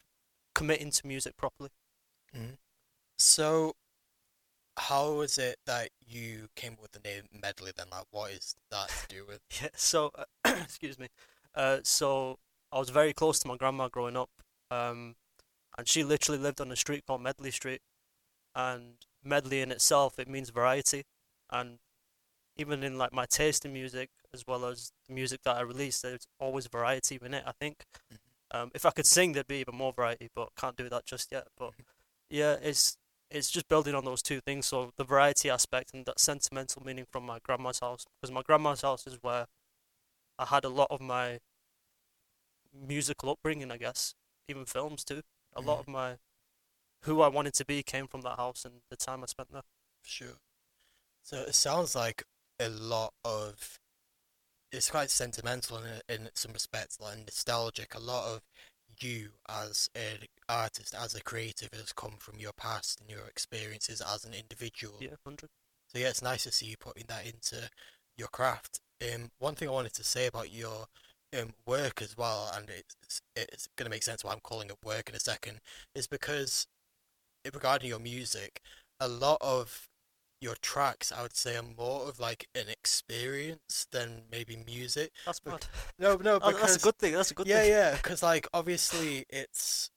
[0.58, 1.70] committing to music properly
[2.36, 2.58] Mhm.
[3.20, 3.76] So,
[4.78, 7.88] how is it that you came up with the name Medley then?
[7.92, 9.42] Like, what is that to do with?
[9.62, 11.08] yeah so uh, excuse me
[11.56, 12.38] uh so
[12.72, 14.30] i was very close to my grandma growing up
[14.72, 15.16] um
[15.78, 17.82] and she literally lived on a street called medley street
[18.56, 21.04] and medley in itself it means variety
[21.52, 21.80] and
[22.58, 26.02] even in like my taste in music as well as the music that i release
[26.02, 27.76] there's always variety in it i think
[28.52, 31.32] um if i could sing there'd be even more variety but can't do that just
[31.32, 31.72] yet but
[32.30, 32.98] yeah it's
[33.30, 37.06] it's just building on those two things so the variety aspect and that sentimental meaning
[37.12, 39.48] from my grandma's house because my grandma's house is where
[40.40, 41.40] i had a lot of my
[42.74, 44.14] musical upbringing i guess
[44.48, 45.22] even films too
[45.56, 45.80] a lot Mhm.
[45.82, 46.18] of my
[47.04, 49.64] who i wanted to be came from that house and the time i spent there
[50.04, 50.40] Sure.
[51.24, 52.24] So it sounds like
[52.60, 53.78] a lot of
[54.72, 57.96] it's quite sentimental in in some respects, like nostalgic.
[57.96, 58.42] A lot of
[59.00, 64.02] you as an artist, as a creative, has come from your past and your experiences
[64.02, 64.98] as an individual.
[65.00, 65.50] yeah 100
[65.88, 67.70] So yeah, it's nice to see you putting that into
[68.18, 68.80] your craft.
[69.02, 70.88] Um, one thing I wanted to say about your
[71.38, 75.10] um work as well, and it's it's gonna make sense why I'm calling it work
[75.10, 75.60] in a second,
[75.96, 76.68] is because
[77.54, 78.62] regarding your music,
[79.00, 79.88] a lot of
[80.42, 85.12] your tracks I would say are more of like an experience than maybe music.
[85.26, 85.66] that's mad
[86.00, 87.96] No, no, Oh, because that's a good thing that's a good yeah, thing yeah, yeah,
[87.96, 89.90] because like obviously it's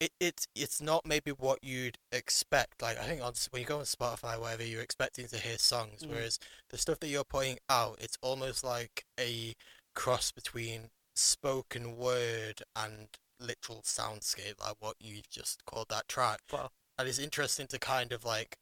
[0.00, 2.82] it, it it's not maybe what you'd expect.
[2.82, 5.58] Like I think on when you go on Spotify, or whatever, you're expecting to hear
[5.58, 6.10] songs, Mm.
[6.10, 6.38] whereas
[6.70, 9.54] the stuff that you're putting out, it's almost like a
[9.94, 13.08] cross between spoken word and
[13.40, 16.40] literal soundscape, like what you just called that track.
[16.52, 16.70] Wow.
[16.98, 18.56] And it's interesting to kind of like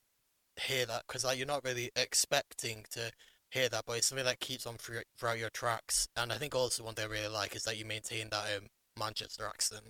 [0.60, 3.10] hear that because like you're not really expecting to
[3.50, 6.08] hear that, but it's something that keeps on through, throughout your tracks.
[6.16, 8.66] And I think also one thing I really like is that you maintain that um
[8.98, 9.84] Manchester accent,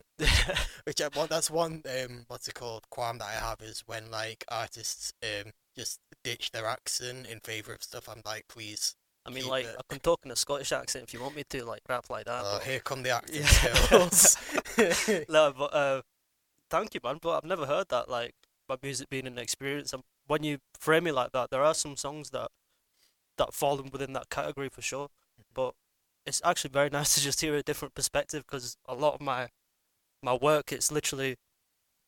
[0.84, 1.30] which I want.
[1.30, 5.50] That's one um what's it called qualm that I have is when like artists um
[5.76, 8.08] just ditch their accent in favor of stuff.
[8.08, 8.94] I'm like, please.
[9.24, 9.76] I mean, like, it.
[9.78, 12.24] I can talk in a Scottish accent if you want me to, like, rap like
[12.26, 12.42] that.
[12.44, 13.46] Oh, but- here come the acting Yeah.
[13.46, 14.36] skills.
[15.28, 16.02] no, but uh,
[16.70, 17.18] thank you, man.
[17.22, 18.34] But I've never heard that, like,
[18.68, 19.92] my music being an experience.
[19.92, 22.51] And when you frame it like that, there are some songs that
[23.39, 25.09] that fall in within that category for sure.
[25.55, 25.75] But
[26.27, 29.49] it's actually very nice to just hear a different perspective because a lot of my
[30.23, 31.37] my work, it's literally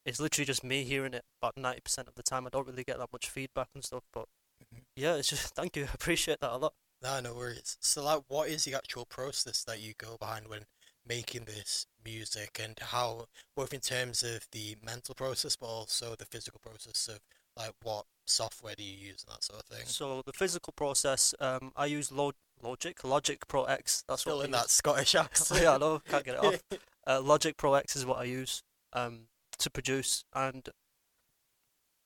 [0.04, 2.46] it's literally just me hearing it about ninety percent of the time.
[2.46, 4.04] I don't really get that much feedback and stuff.
[4.12, 4.26] But
[4.74, 4.84] Mhm.
[4.96, 5.84] yeah, it's just thank you.
[5.84, 6.74] I appreciate that a lot.
[7.02, 7.76] No, no worries.
[7.80, 10.66] So, like, what is the actual process that you go behind when
[11.06, 16.24] making this music, and how, both in terms of the mental process, but also the
[16.24, 17.20] physical process of,
[17.56, 19.86] like, what software do you use and that sort of thing?
[19.86, 24.04] So the physical process, um, I use Log- Logic, Logic Pro X.
[24.08, 24.60] That's Still what in use.
[24.60, 25.62] that Scottish accent.
[25.62, 26.62] yeah, I know, can't get it off.
[27.06, 28.62] Uh, Logic Pro X is what I use
[28.94, 29.26] um,
[29.58, 30.70] to produce, and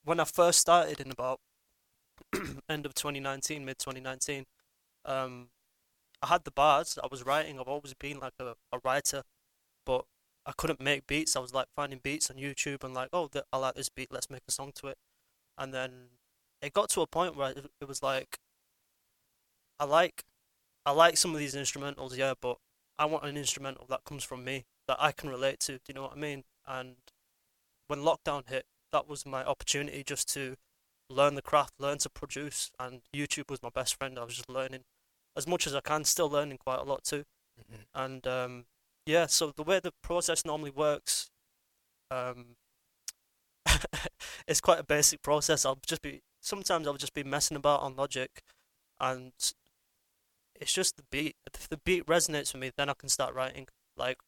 [0.05, 1.39] when I first started in about
[2.69, 4.45] end of 2019, mid 2019,
[5.05, 5.51] um,
[6.21, 6.99] I had the bars.
[7.01, 7.61] I was writing.
[7.61, 9.23] I've always been like a, a writer,
[9.87, 10.05] but
[10.45, 11.37] I couldn't make beats.
[11.37, 14.09] I was like finding beats on YouTube and like, oh, I like this beat.
[14.11, 14.99] Let's make a song to it.
[15.59, 15.93] And then
[16.63, 18.39] it got to a point where it, it was like,
[19.79, 20.25] I like,
[20.87, 22.59] I like some of these instrumentals, yeah, but
[22.99, 25.75] I want an instrumental that comes from me that I can relate to.
[25.75, 26.45] Do you know what I mean?
[26.67, 26.97] And
[27.89, 30.57] when lockdown hit, that was my opportunity just to
[31.11, 34.19] learn the craft, learn to produce, and YouTube was my best friend.
[34.19, 34.85] I was just learning
[35.37, 37.25] as much as I can, still learning quite a lot too.
[37.61, 37.85] Mhm.
[37.95, 38.67] And um,
[39.07, 41.31] yeah, so the way the process normally works,
[42.11, 42.57] um,
[44.47, 45.65] it's quite a basic process.
[45.65, 48.43] I'll just be sometimes I'll just be messing about on Logic,
[49.01, 49.33] and
[50.55, 51.37] it's just the beat.
[51.55, 53.67] If the beat resonates with me, then I can start writing.
[53.97, 54.19] Like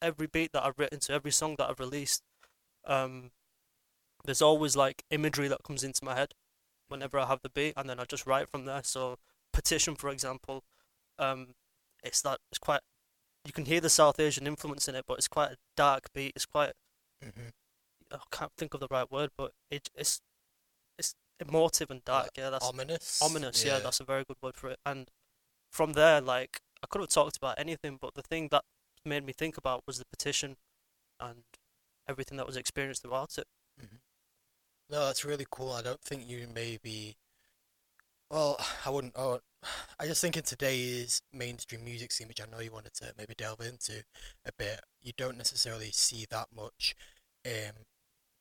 [0.00, 2.22] every beat that I've written to every song that I've released,
[2.86, 3.30] um,
[4.24, 6.34] there's always like imagery that comes into my head
[6.88, 8.82] whenever I have the beat, and then I just write from there.
[8.84, 9.18] So
[9.52, 10.64] partition, for example,
[11.18, 11.54] um,
[12.02, 12.80] it's that it's quite.
[13.44, 16.32] You can hear the South Asian influence in it, but it's quite a dark beat.
[16.34, 16.72] It's quite
[17.24, 17.52] Mhm.
[18.12, 20.20] I can't think of the right word, but it, it's
[20.98, 22.30] it's emotive and dark.
[22.36, 23.20] Yeah, that's Ominous.
[23.22, 23.64] ominous.
[23.64, 23.78] Yeah.
[23.78, 24.78] that's a very good word for it.
[24.84, 25.08] And
[25.70, 28.64] from there, like I could have talked about anything, but the thing that
[29.04, 30.56] made me think about was the partition
[31.20, 31.44] and
[32.08, 33.46] everything that was experienced throughout it.
[34.90, 35.72] No, that's really cool.
[35.72, 37.16] I don't think you maybe.
[38.30, 39.14] Well, I wouldn't.
[39.16, 39.40] Oh,
[40.00, 43.34] I just think in today's mainstream music scene, which I know you wanted to maybe
[43.36, 44.02] delve into
[44.46, 46.94] a bit, you don't necessarily see that much.
[47.46, 47.72] Um,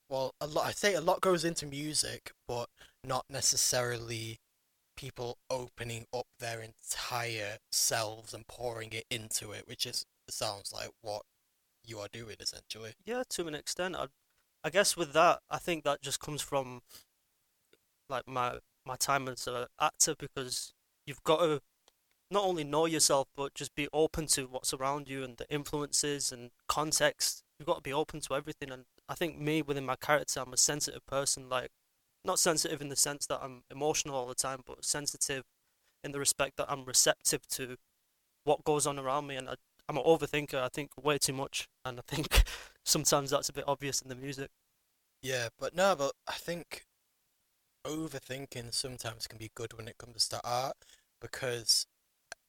[0.10, 0.66] well, a lot.
[0.68, 2.70] I say a lot goes into music, but
[3.04, 4.40] not necessarily
[4.96, 10.90] people opening up their entire selves and pouring it into it, which is sounds like
[11.02, 11.22] what
[11.86, 12.94] you are doing essentially.
[13.06, 13.96] Yeah, to an extent.
[13.96, 14.08] I,
[14.64, 16.82] I guess with that, I think that just comes from
[18.10, 20.74] like my my time as an actor because
[21.06, 21.62] you've got to
[22.32, 26.32] not only know yourself but just be open to what's around you and the influences
[26.32, 27.44] and context.
[27.60, 30.54] You've got to be open to everything, and I think me within my character, I'm
[30.54, 31.50] a sensitive person.
[31.50, 31.70] Like,
[32.24, 35.44] not sensitive in the sense that I'm emotional all the time, but sensitive
[36.04, 37.78] in the respect that I'm receptive to
[38.44, 39.56] what goes on around me, and I,
[39.90, 40.56] I'm an overthinker.
[40.62, 42.44] I think way too much, and I think
[42.86, 44.50] sometimes that's a bit obvious in the music.
[45.22, 46.86] Yeah, but no, but I think
[47.86, 50.76] overthinking sometimes can be good when it comes to art
[51.22, 51.88] because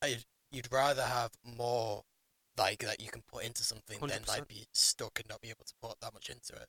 [0.03, 0.19] I,
[0.51, 2.03] you'd rather have more
[2.59, 4.29] like that you can put into something than 100%.
[4.29, 6.69] like be stuck and not be able to put that much into it.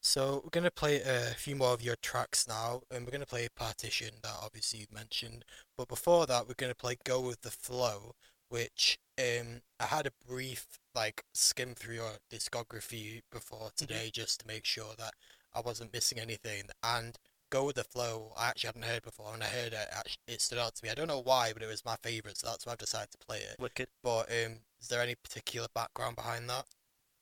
[0.00, 3.48] So we're gonna play a few more of your tracks now, and we're gonna play
[3.54, 5.44] Partition that obviously you mentioned.
[5.76, 8.14] But before that, we're gonna play Go with the Flow,
[8.48, 14.46] which um I had a brief like skim through your discography before today just to
[14.46, 15.14] make sure that
[15.54, 16.64] I wasn't missing anything.
[16.82, 17.16] And
[17.52, 20.16] Go with the Flow, I actually hadn't heard before, and I heard it.
[20.26, 20.90] It stood out to me.
[20.90, 23.18] I don't know why, but it was my favorite, so that's why I've decided to
[23.18, 23.56] play it.
[23.60, 23.88] Wicked.
[24.02, 26.64] But um, is there any particular background behind that?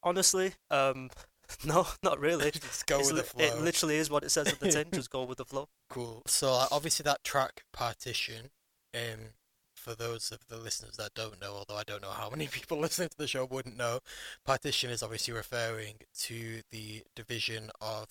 [0.05, 1.11] Honestly, um,
[1.65, 2.51] no, not really.
[2.53, 3.45] Just go It's with the flow.
[3.45, 4.87] It literally is what it says at the tin.
[4.95, 5.69] Just go with the flow.
[5.89, 6.23] Cool.
[6.29, 8.51] So obviously that track partition,
[8.95, 9.33] um,
[9.75, 12.79] for those of the listeners that don't know, although I don't know how many people
[12.79, 13.99] listening to the show wouldn't know,
[14.47, 18.07] partition is obviously referring to the division of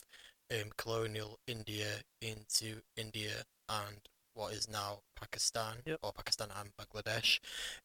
[0.51, 1.87] um, colonial India
[2.21, 3.97] into India and
[4.33, 5.99] what is now Pakistan Yep.
[6.01, 7.39] or Pakistan and Bangladesh.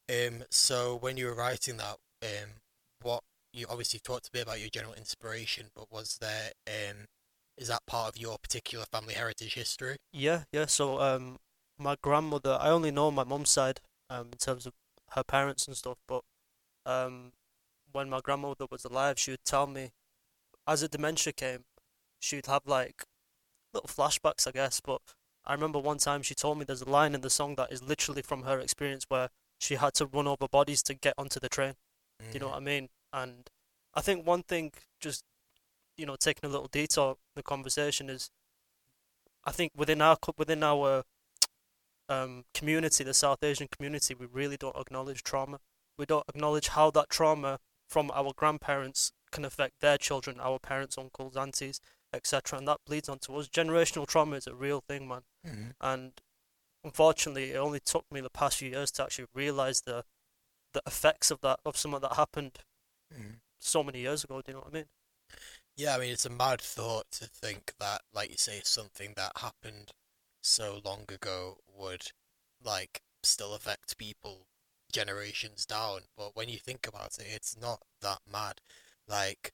[0.09, 2.49] Um, so when you were writing that, um,
[3.01, 7.05] what you obviously talked a bit about your general inspiration, but was there um
[7.57, 9.95] is that part of your particular family heritage history?
[10.11, 10.65] Yeah, yeah.
[10.65, 11.37] So, um,
[11.79, 14.73] my grandmother, I only know my mum's side, um, in terms of
[15.11, 16.23] her parents and stuff, but,
[16.85, 17.31] um,
[17.93, 19.91] when my grandmother was alive, she would tell me,
[20.67, 21.63] as the dementia came,
[22.19, 23.03] she'd have like
[23.73, 25.01] little flashbacks, I guess, but
[25.45, 27.83] I remember one time she told me there's a line in the song that is
[27.83, 31.49] literally from her experience where she had to run over bodies to get onto the
[31.49, 31.75] train.
[32.19, 32.89] Do you know what I mean?
[33.13, 33.49] And
[33.93, 35.23] I think one thing, just
[35.97, 38.29] you know, taking a little detour the conversation is,
[39.45, 41.03] I think within our within our
[42.09, 45.59] um, community, the South Asian community, we really don't acknowledge trauma.
[45.97, 50.97] We don't acknowledge how that trauma from our grandparents can affect their children, our parents,
[50.97, 51.79] uncles, aunties,
[52.15, 52.57] etc.
[52.57, 53.47] And that bleeds onto us.
[53.49, 55.23] Generational trauma is a real thing, man.
[55.45, 55.75] Mhm.
[55.81, 56.21] And
[56.83, 60.05] unfortunately, it only took me the past few years to actually realize the
[60.73, 62.59] the effects of that of something that happened
[63.13, 63.39] Mhm.
[63.59, 64.41] so many years ago.
[64.41, 64.89] Do you know what I mean?
[65.75, 69.37] Yeah, I mean it's a mad thought to think that, like you say, something that
[69.37, 69.93] happened
[70.41, 72.11] so long ago would
[72.59, 74.47] like still affect people
[74.91, 76.07] generations down.
[76.15, 78.61] But when you think about it, it's not that mad.
[79.07, 79.53] Like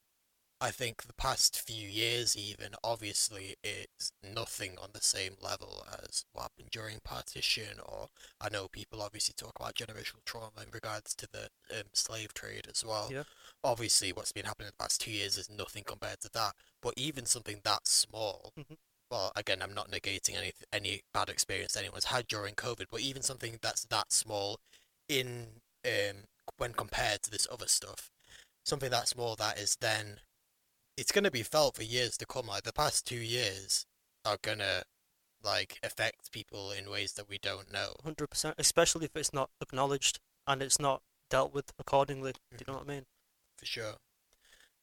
[0.63, 6.23] I think the past few years, even obviously, it's nothing on the same level as
[6.33, 7.79] what happened during partition.
[7.83, 8.09] Or
[8.39, 12.67] I know people obviously talk about generational trauma in regards to the um, slave trade
[12.69, 13.09] as well.
[13.11, 13.23] Yeah.
[13.63, 16.53] Obviously, what's been happening in the past two years is nothing compared to that.
[16.79, 18.77] But even something that small, Mhm.
[19.09, 23.23] well, again, I'm not negating any any bad experience anyone's had during COVID, but even
[23.23, 24.59] something that's that small,
[25.09, 26.25] in um
[26.57, 28.11] when compared to this other stuff,
[28.63, 30.19] something that small that is then
[31.01, 32.45] it's going to be felt for years to come.
[32.45, 33.87] Like the past two years
[34.23, 34.83] are going to
[35.43, 37.95] like affect people in ways that we don't know.
[38.03, 42.33] Hundred percent, especially if it's not acknowledged and it's not dealt with accordingly.
[42.33, 43.05] Do you know what I mean?
[43.57, 43.95] For sure.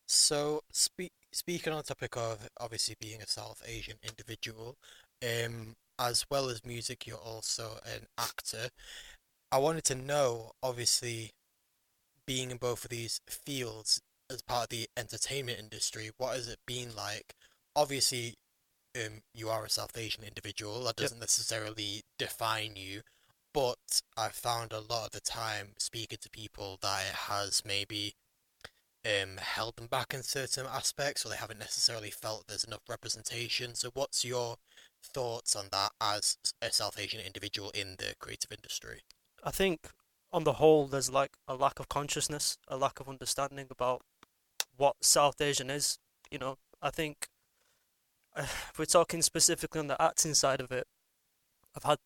[0.08, 4.76] So, speak, speaking on the topic of obviously being a South Asian individual,
[5.22, 8.70] um, as well as music, you're also an actor.
[9.52, 11.30] I wanted to know, obviously,
[12.26, 14.00] being in both of these fields
[14.30, 17.34] as part of the entertainment industry, what has it been like?
[17.74, 18.36] Obviously,
[18.96, 20.84] um, you are a South Asian individual.
[20.84, 23.02] That doesn't necessarily define you,
[23.54, 28.14] but I found a lot of the time speaking to people that it has maybe
[29.04, 33.74] um held them back in certain aspects, or they haven't necessarily felt there's enough representation.
[33.74, 34.56] So, what's your
[35.02, 39.02] thoughts on that as a South Asian individual in the creative industry?
[39.44, 39.90] I think
[40.32, 44.02] on the whole, there's like a lack of consciousness, a lack of understanding about
[44.78, 45.98] what South Asian is.
[46.30, 47.28] You know, I think
[48.36, 50.86] if we're talking specifically on the acting side of it,
[51.76, 51.98] I've had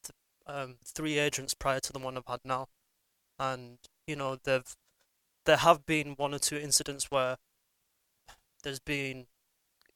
[0.47, 2.67] um, three agents prior to the one I've had now,
[3.39, 4.75] and you know, they've
[5.45, 7.37] there have been one or two incidents where
[8.63, 9.27] there's been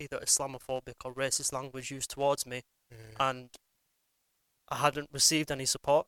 [0.01, 2.62] either Islamophobic or racist language used towards me,
[2.93, 3.16] Mm.
[3.18, 3.51] and
[4.68, 6.07] I hadn't received any support.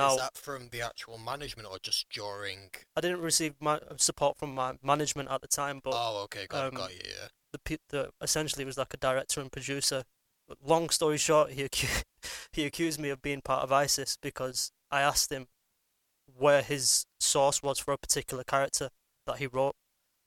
[0.00, 2.70] Is that from the actual management or just during?
[2.96, 6.66] I didn't receive my support from my management at the time, but Oh, okay, got,
[6.66, 7.00] um, got you.
[7.04, 7.28] Yeah.
[7.52, 10.04] the pe- the essentially it was like a director and producer.
[10.64, 11.68] Long story short, he
[12.52, 15.48] he accused me of being part of ISIS because I asked him
[16.36, 18.90] where his source was for a particular character
[19.26, 19.74] that he wrote,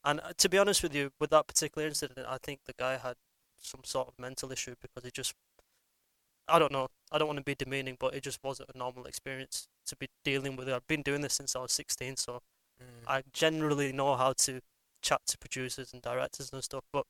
[0.03, 2.97] and uh, to be honest with you, with that particular incident, I think the guy
[2.97, 3.15] had
[3.61, 5.33] some sort of mental issue because he just
[6.49, 6.87] I don't know.
[7.11, 10.07] I don't want to be demeaning, but it just wasn't a normal experience to be
[10.23, 10.73] dealing with it.
[10.73, 12.41] I've been doing this since I was 16, so
[12.81, 13.07] Mm.
[13.07, 14.61] I generally know how to
[15.01, 16.83] chat to producers and directors and stuff.
[16.91, 17.05] But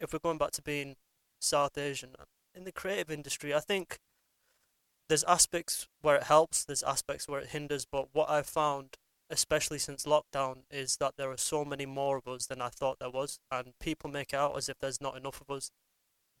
[0.00, 0.96] if we're going back to being
[1.40, 2.14] South Asian
[2.54, 3.98] in the creative industry, I think
[5.08, 7.86] there's aspects where it helps, there's aspects where it hinders.
[7.90, 8.96] But what I've found,
[9.30, 12.98] especially since lockdown, is that there are so many more of us than I thought
[12.98, 15.70] there was, and people make it out as if there's not enough of us.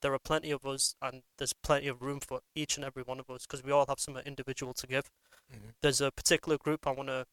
[0.02, 3.18] There are plenty of us, and there's plenty of room for each and every one
[3.20, 5.10] of us because we all have something individual to give.
[5.50, 5.74] Mhm.
[5.80, 7.26] There's a particular group I want to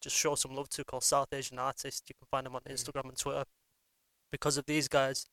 [0.00, 2.02] just show some love to called South Asian Artists.
[2.08, 2.72] You can find them on Mm.
[2.72, 3.44] Instagram and Twitter.
[4.30, 5.26] Because of these guys,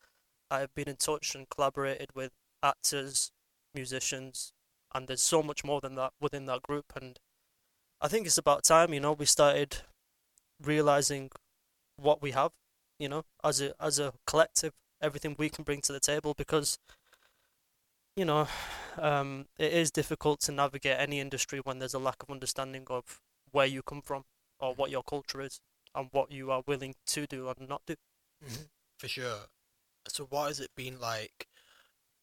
[0.51, 3.31] I have been in touch and collaborated with actors,
[3.73, 4.53] musicians,
[4.93, 6.95] and there's so much more than that within that group.
[6.95, 7.19] And
[8.01, 9.83] I think it's about time, you know, we started
[10.59, 11.31] realizing
[11.97, 12.51] what we have,
[12.97, 16.33] you know, as a as a collective, everything we can bring to the table.
[16.33, 16.77] Because,
[18.15, 18.47] you know,
[18.97, 23.21] um, it is difficult to navigate any industry when there's a lack of understanding of
[23.51, 24.23] where you come from
[24.59, 25.59] or what your culture is
[25.95, 27.95] and what you are willing to do and not do.
[28.45, 29.47] Mhm, For sure.
[30.07, 31.47] So what has it been like,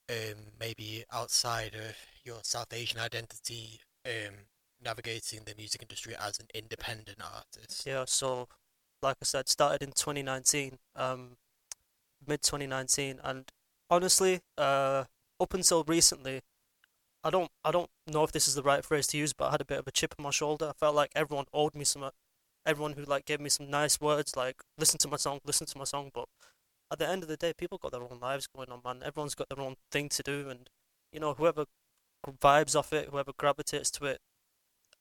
[0.08, 4.34] um, maybe outside of your South Asian identity, um,
[4.80, 7.86] navigating the music industry as an independent artist?
[7.86, 8.48] Yeah, so
[9.02, 11.36] like I said, started in 2019, um,
[12.26, 13.50] mid 2019, and
[13.90, 15.04] honestly, uh,
[15.40, 16.42] up until recently,
[17.24, 19.50] I don't I don't know if this is the right phrase to use, but I
[19.52, 20.68] had a bit of a chip on my shoulder.
[20.68, 22.08] I felt like everyone owed me some,
[22.64, 25.78] everyone who like gave me some nice words, like listen to my song, listen to
[25.78, 26.10] my song.
[26.14, 26.28] But
[26.90, 29.02] at the end of the day, people got their own lives going on, man.
[29.04, 30.70] Everyone's got their own thing to do, and
[31.12, 31.66] you know whoever
[32.40, 34.20] vibes off it, whoever gravitates to it,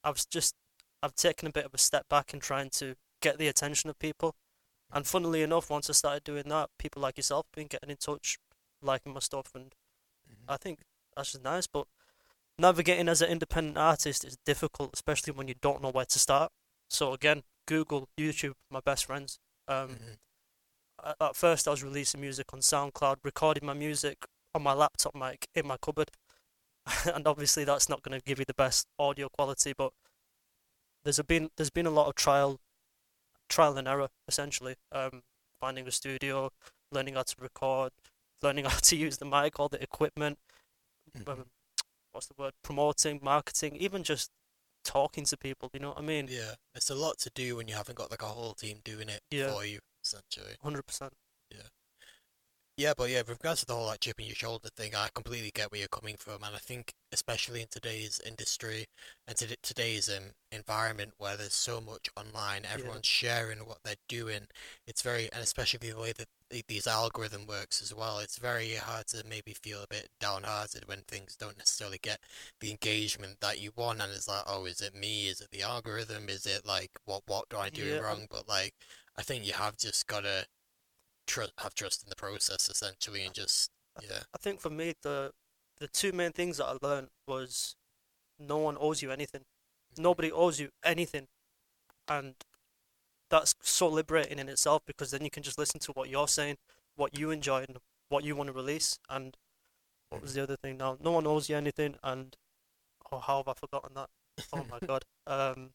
[0.04, 0.56] I've just
[1.04, 4.00] I've taken a bit of a step back in trying to get the attention of
[4.00, 4.36] people.
[4.92, 8.38] And funnily enough, once I started doing that, people like yourself been getting in touch,
[8.82, 9.74] liking my stuff, and
[10.30, 10.46] Mhm.
[10.48, 10.80] I think
[11.16, 11.68] that's just nice.
[11.68, 11.88] But
[12.58, 16.52] navigating as an independent artist is difficult, especially when you don't know where to start.
[16.90, 19.40] So again, Google, YouTube, my best friends.
[19.68, 20.20] Um, Mhm.
[21.20, 25.48] at, first, I was releasing music on SoundCloud, recording my music on my laptop mic
[25.54, 26.12] in my cupboard,
[27.16, 29.74] and obviously that's not going to give you the best audio quality.
[29.74, 29.94] But
[31.04, 32.60] there's a been there's been a lot of trial,
[33.50, 34.76] trial and error essentially.
[34.92, 35.24] Um,
[35.60, 36.52] finding a studio,
[36.92, 37.92] learning how to record,
[38.42, 40.38] learning how to use the mic, all the equipment.
[41.18, 41.30] Mhm.
[41.30, 41.46] Um,
[42.12, 42.54] what's the word?
[42.64, 44.32] Promoting, marketing, even just
[44.84, 45.70] talking to people.
[45.74, 46.28] You know what I mean?
[46.30, 49.10] Yeah, it's a lot to do when you haven't got like a whole team doing
[49.10, 49.52] it Yeah.
[49.54, 50.56] for you, essentially.
[50.62, 51.14] Hundred percent.
[52.78, 55.50] Yeah, but yeah, with regards to the whole like chipping your shoulder thing, I completely
[55.54, 58.86] get where you're coming from, and I think especially in today's industry
[59.28, 64.48] and to today's um, environment where there's so much online, everyone's sharing what they're doing.
[64.88, 66.28] It's very, and especially the way that
[66.68, 68.20] these algorithm works as well.
[68.20, 72.20] It's very hard to maybe feel a bit downhearted when things don't necessarily get
[72.60, 75.28] the engagement that you want, and it's like, oh, is it me?
[75.28, 76.28] Is it the algorithm?
[76.28, 78.02] Is it like what what do I do Yeah.
[78.02, 78.28] wrong?
[78.30, 78.74] But like,
[79.18, 80.46] I think you have just gotta
[81.28, 83.72] tr- have trust in the process essentially and just
[84.02, 85.32] yeah I think for me the
[85.80, 87.76] the two main things that I learned was
[88.40, 89.42] no one owes you anything.
[89.98, 91.28] Nobody owes you anything.
[92.08, 92.36] And
[93.30, 96.58] that's so liberating in itself because then you can just listen to what you're saying,
[96.96, 97.78] what you enjoy and
[98.10, 99.36] what you want to release and
[100.10, 100.98] what was the other thing now?
[101.02, 102.36] No one owes you anything and
[103.12, 104.10] oh how have I forgotten that?
[104.54, 105.04] Oh my god.
[105.28, 105.72] Um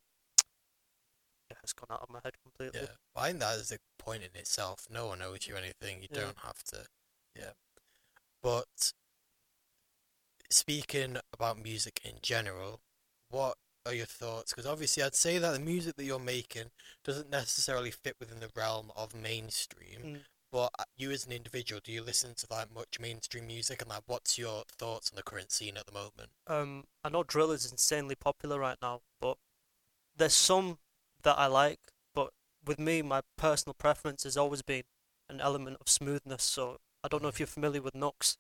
[1.71, 2.81] it's gone out of my head completely.
[2.81, 6.09] yeah I think that is a point in itself no one owes you anything you
[6.11, 6.21] Yeah.
[6.23, 6.85] don't have to
[7.37, 7.53] yeah
[8.43, 8.93] but
[10.51, 12.81] speaking about music in general
[13.31, 13.55] what
[13.87, 16.71] are your thoughts because obviously I'd say that the music that you're making
[17.05, 20.19] doesn't necessarily fit within the realm of mainstream Mm.
[20.53, 23.91] but uh, you as an individual do you listen to like much mainstream music and
[23.91, 27.53] like what's your thoughts on the current scene at the moment um, I know drill
[27.53, 29.37] is insanely popular right now, but
[30.17, 30.79] there's some
[31.23, 31.81] that I like.
[32.15, 32.31] But
[32.65, 34.83] with me, my personal preference has always been
[35.29, 36.43] an element of smoothness.
[36.43, 38.37] So I don't know if you're familiar with Knucks,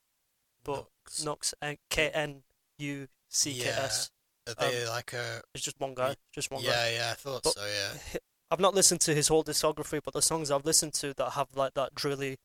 [0.64, 1.24] but Knucks?
[1.24, 2.42] Knucks, eh, K N
[2.78, 4.10] U C K S.
[4.48, 6.68] are they um, like a It's just one guy, just one guy.
[6.68, 8.18] yeah yeah I thought But- so yeah
[8.52, 11.46] I've not listened to his whole discography, but the songs I've listened to that have
[11.54, 12.36] like that drilly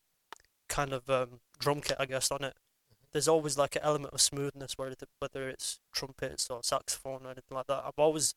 [0.68, 2.54] kind of um, drum kit, I guess, on it.
[2.54, 3.06] Mm-hmm.
[3.12, 7.56] There's always like an element of smoothness, whether whether it's trumpets or saxophone or anything
[7.56, 7.82] like that.
[7.84, 8.34] I've always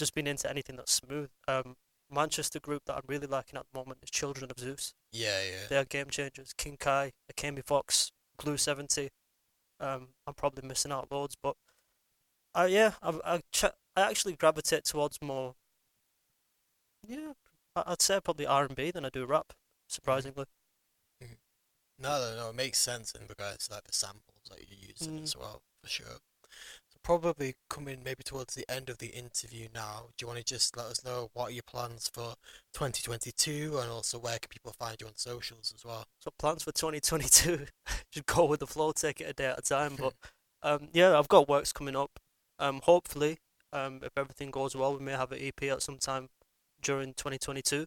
[0.00, 1.30] just been into anything that's smooth.
[1.46, 1.76] Um,
[2.10, 4.94] Manchester group that I'm really liking at the moment is Children of Zeus.
[5.12, 6.52] yeah yeah They are game changers.
[6.52, 9.10] King Kai, Akemi Fox, Glue Seventy.
[9.78, 11.54] Um, I'm probably missing out loads, but
[12.54, 13.64] uh, yeah, I I, ch-
[13.96, 15.54] I actually gravitate towards more.
[17.06, 17.32] Yeah,
[17.76, 19.52] I'd say probably R and B than I do rap.
[19.88, 20.44] Surprisingly,
[21.98, 25.20] No, no, no, it makes sense in regards to like the samples that you're using
[25.20, 25.22] Mm.
[25.22, 26.18] as well, for sure.
[27.02, 30.76] Probably coming maybe towards the end of the interview now, do you want to just
[30.76, 32.34] let us know what are your plans for
[32.74, 36.04] 2022 and also where can people find you on socials as well?
[36.18, 37.66] so plans for 2022,
[38.12, 39.96] just go with the flow, take it a day at a time.
[39.98, 40.12] But
[40.62, 42.20] um, yeah, I've got works coming up.
[42.58, 43.38] Um, hopefully,
[43.72, 46.28] um, if everything goes well, we may have an EP at some time
[46.82, 47.86] during 2022.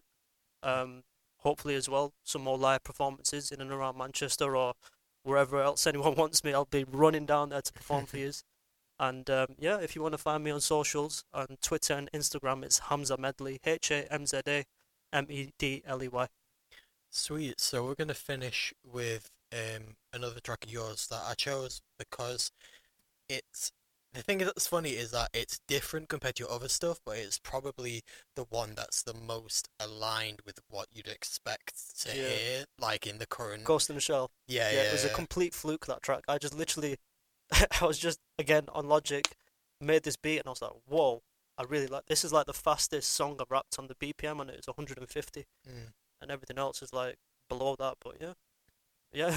[0.62, 1.04] Um,
[1.38, 4.74] hopefully as well, some more live performances in and around Manchester or
[5.22, 6.52] wherever else anyone wants me.
[6.52, 8.32] I'll be running down there to perform for you.
[8.98, 12.64] And um, yeah, if you want to find me on socials, on Twitter and Instagram,
[12.64, 14.64] it's Hamza Medley, H A M Z A
[15.12, 16.28] M E D L E Y.
[17.10, 17.60] Sweet.
[17.60, 22.50] So we're gonna finish with um another track of yours that I chose because
[23.28, 23.72] it's
[24.12, 27.38] the thing that's funny is that it's different compared to your other stuff, but it's
[27.40, 28.02] probably
[28.36, 32.28] the one that's the most aligned with what you'd expect to Yeah.
[32.28, 33.64] hear, like in the current.
[33.64, 34.30] Ghost in the Shell.
[34.46, 34.88] Yeah, yeah, yeah.
[34.88, 36.22] it was a complete fluke that track.
[36.28, 36.98] I just literally,
[37.80, 39.26] I was just again on Logic,
[39.80, 41.22] made this beat, and I was like, whoa,
[41.58, 42.06] I really like.
[42.06, 45.92] This is like the fastest song I've rapped on the BPM, and it's 150, Mm.
[46.20, 47.16] and everything else is like
[47.48, 47.94] below that.
[48.02, 48.32] But yeah,
[49.12, 49.36] yeah,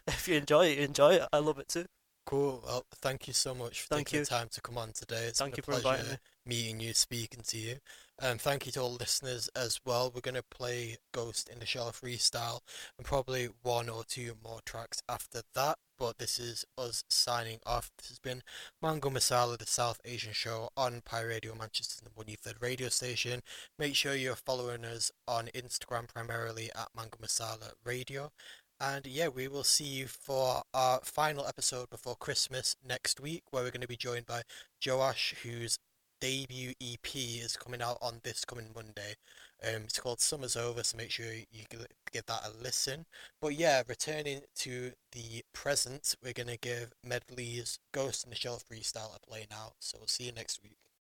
[0.08, 1.28] if you enjoy it, you enjoy it.
[1.32, 1.86] I love it too.
[2.26, 2.62] Cool.
[2.64, 4.24] Well, thank you so much for Thank taking you.
[4.24, 5.24] the time to come on today.
[5.26, 6.18] It's Thank been you a pleasure inviting me.
[6.44, 7.76] meeting you, speaking to you.
[8.20, 10.10] And thank you to all listeners as well.
[10.12, 12.60] We're going to play Ghost in the Shell freestyle
[12.96, 15.78] and probably one or two more tracks after that.
[15.96, 17.92] But this is us signing off.
[17.96, 18.42] This has been
[18.82, 23.40] Mango Masala, the South Asian show on Pi Radio Manchester's number one led radio station.
[23.78, 28.32] Make sure you're following us on Instagram primarily at Mango Masala Radio.
[28.80, 33.62] And yeah, we will see you for our final episode before Christmas next week, where
[33.62, 34.42] we're going to be joined by
[34.84, 35.78] Joash, whose
[36.20, 39.14] debut EP is coming out on this coming Monday.
[39.62, 41.64] Um, it's called Summer's Over, so make sure you
[42.12, 43.06] give that a listen.
[43.40, 48.62] But yeah, returning to the present, we're going to give Medley's Ghost in the Shell
[48.70, 49.72] freestyle a play now.
[49.80, 50.87] So we'll see you next week.